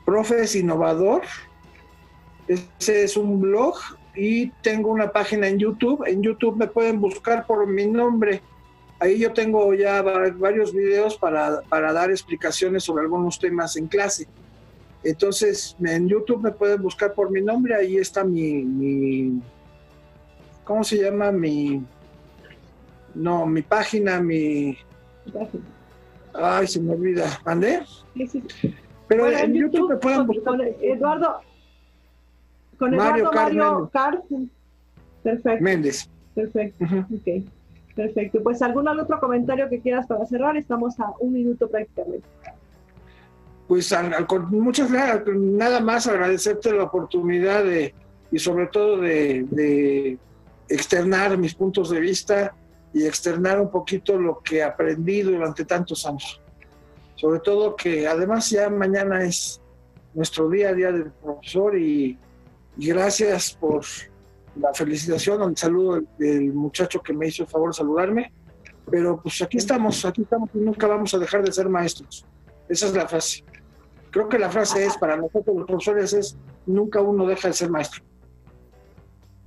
[0.05, 1.21] Profes Innovador.
[2.47, 3.75] Ese es un blog
[4.15, 6.03] y tengo una página en YouTube.
[6.05, 8.41] En YouTube me pueden buscar por mi nombre.
[8.99, 14.27] Ahí yo tengo ya varios videos para, para dar explicaciones sobre algunos temas en clase.
[15.03, 17.73] Entonces, en YouTube me pueden buscar por mi nombre.
[17.73, 19.41] Ahí está mi, mi
[20.63, 21.31] ¿cómo se llama?
[21.31, 21.83] Mi,
[23.15, 24.77] no, mi página, mi...
[26.33, 27.41] Ay, se me olvida.
[27.45, 27.81] ¿Mandé?
[29.07, 30.61] Pero en, YouTube, me pueden buscar.
[30.81, 31.41] Eduardo.
[32.81, 33.91] Con Eduardo Mario,
[35.21, 35.63] Perfecto.
[35.63, 36.09] Méndez.
[36.33, 36.83] Perfecto.
[36.83, 37.45] Ok.
[37.95, 38.41] Perfecto.
[38.41, 40.57] Pues algún otro comentario que quieras para cerrar.
[40.57, 42.25] Estamos a un minuto prácticamente.
[43.67, 43.93] Pues
[44.27, 45.27] con muchas gracias.
[45.37, 47.93] Nada más agradecerte la oportunidad de,
[48.31, 50.17] y sobre todo de, de
[50.67, 52.55] externar mis puntos de vista
[52.95, 56.41] y externar un poquito lo que aprendí durante tantos años.
[57.13, 59.61] Sobre todo que además ya mañana es
[60.15, 62.17] nuestro día a día del profesor y,
[62.87, 63.83] gracias por
[64.55, 68.33] la felicitación, el saludo del, muchacho que me hizo el favor de saludarme.
[68.89, 72.25] Pero pues aquí estamos, aquí estamos y nunca vamos a dejar de ser maestros.
[72.67, 73.43] Esa es la frase.
[74.09, 77.69] Creo que la frase es, para nosotros los profesores, es nunca uno deja de ser
[77.69, 78.03] maestro.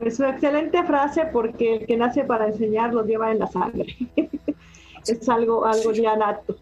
[0.01, 3.97] Es una excelente frase porque el que nace para enseñar lo lleva en la sangre.
[5.07, 6.57] es algo, algo ya nato.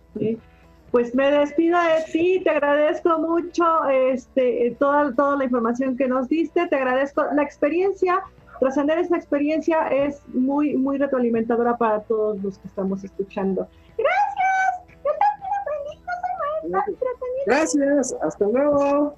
[0.93, 6.29] Pues me despido de ti, te agradezco mucho este, toda, toda la información que nos
[6.29, 8.23] diste, te agradezco la experiencia,
[8.61, 13.67] trascender esta experiencia es muy, muy retroalimentadora para todos los que estamos escuchando.
[13.97, 19.15] Gracias, yo también aprendí, soy Gracias, hasta luego.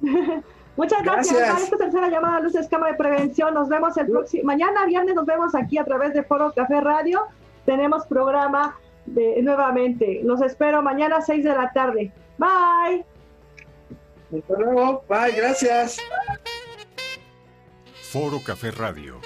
[0.76, 1.50] Muchas gracias.
[1.50, 3.54] a esta tercera llamada Luces Cámara de Prevención.
[3.54, 7.26] Nos vemos el próximo, mañana viernes nos vemos aquí a través de Foro Café Radio.
[7.66, 8.76] Tenemos programa
[9.14, 10.20] de, nuevamente.
[10.24, 12.12] Los espero mañana a 6 de la tarde.
[12.38, 13.04] Bye.
[14.38, 15.04] Hasta luego.
[15.08, 15.98] Bye, gracias.
[18.10, 19.20] Foro Café Radio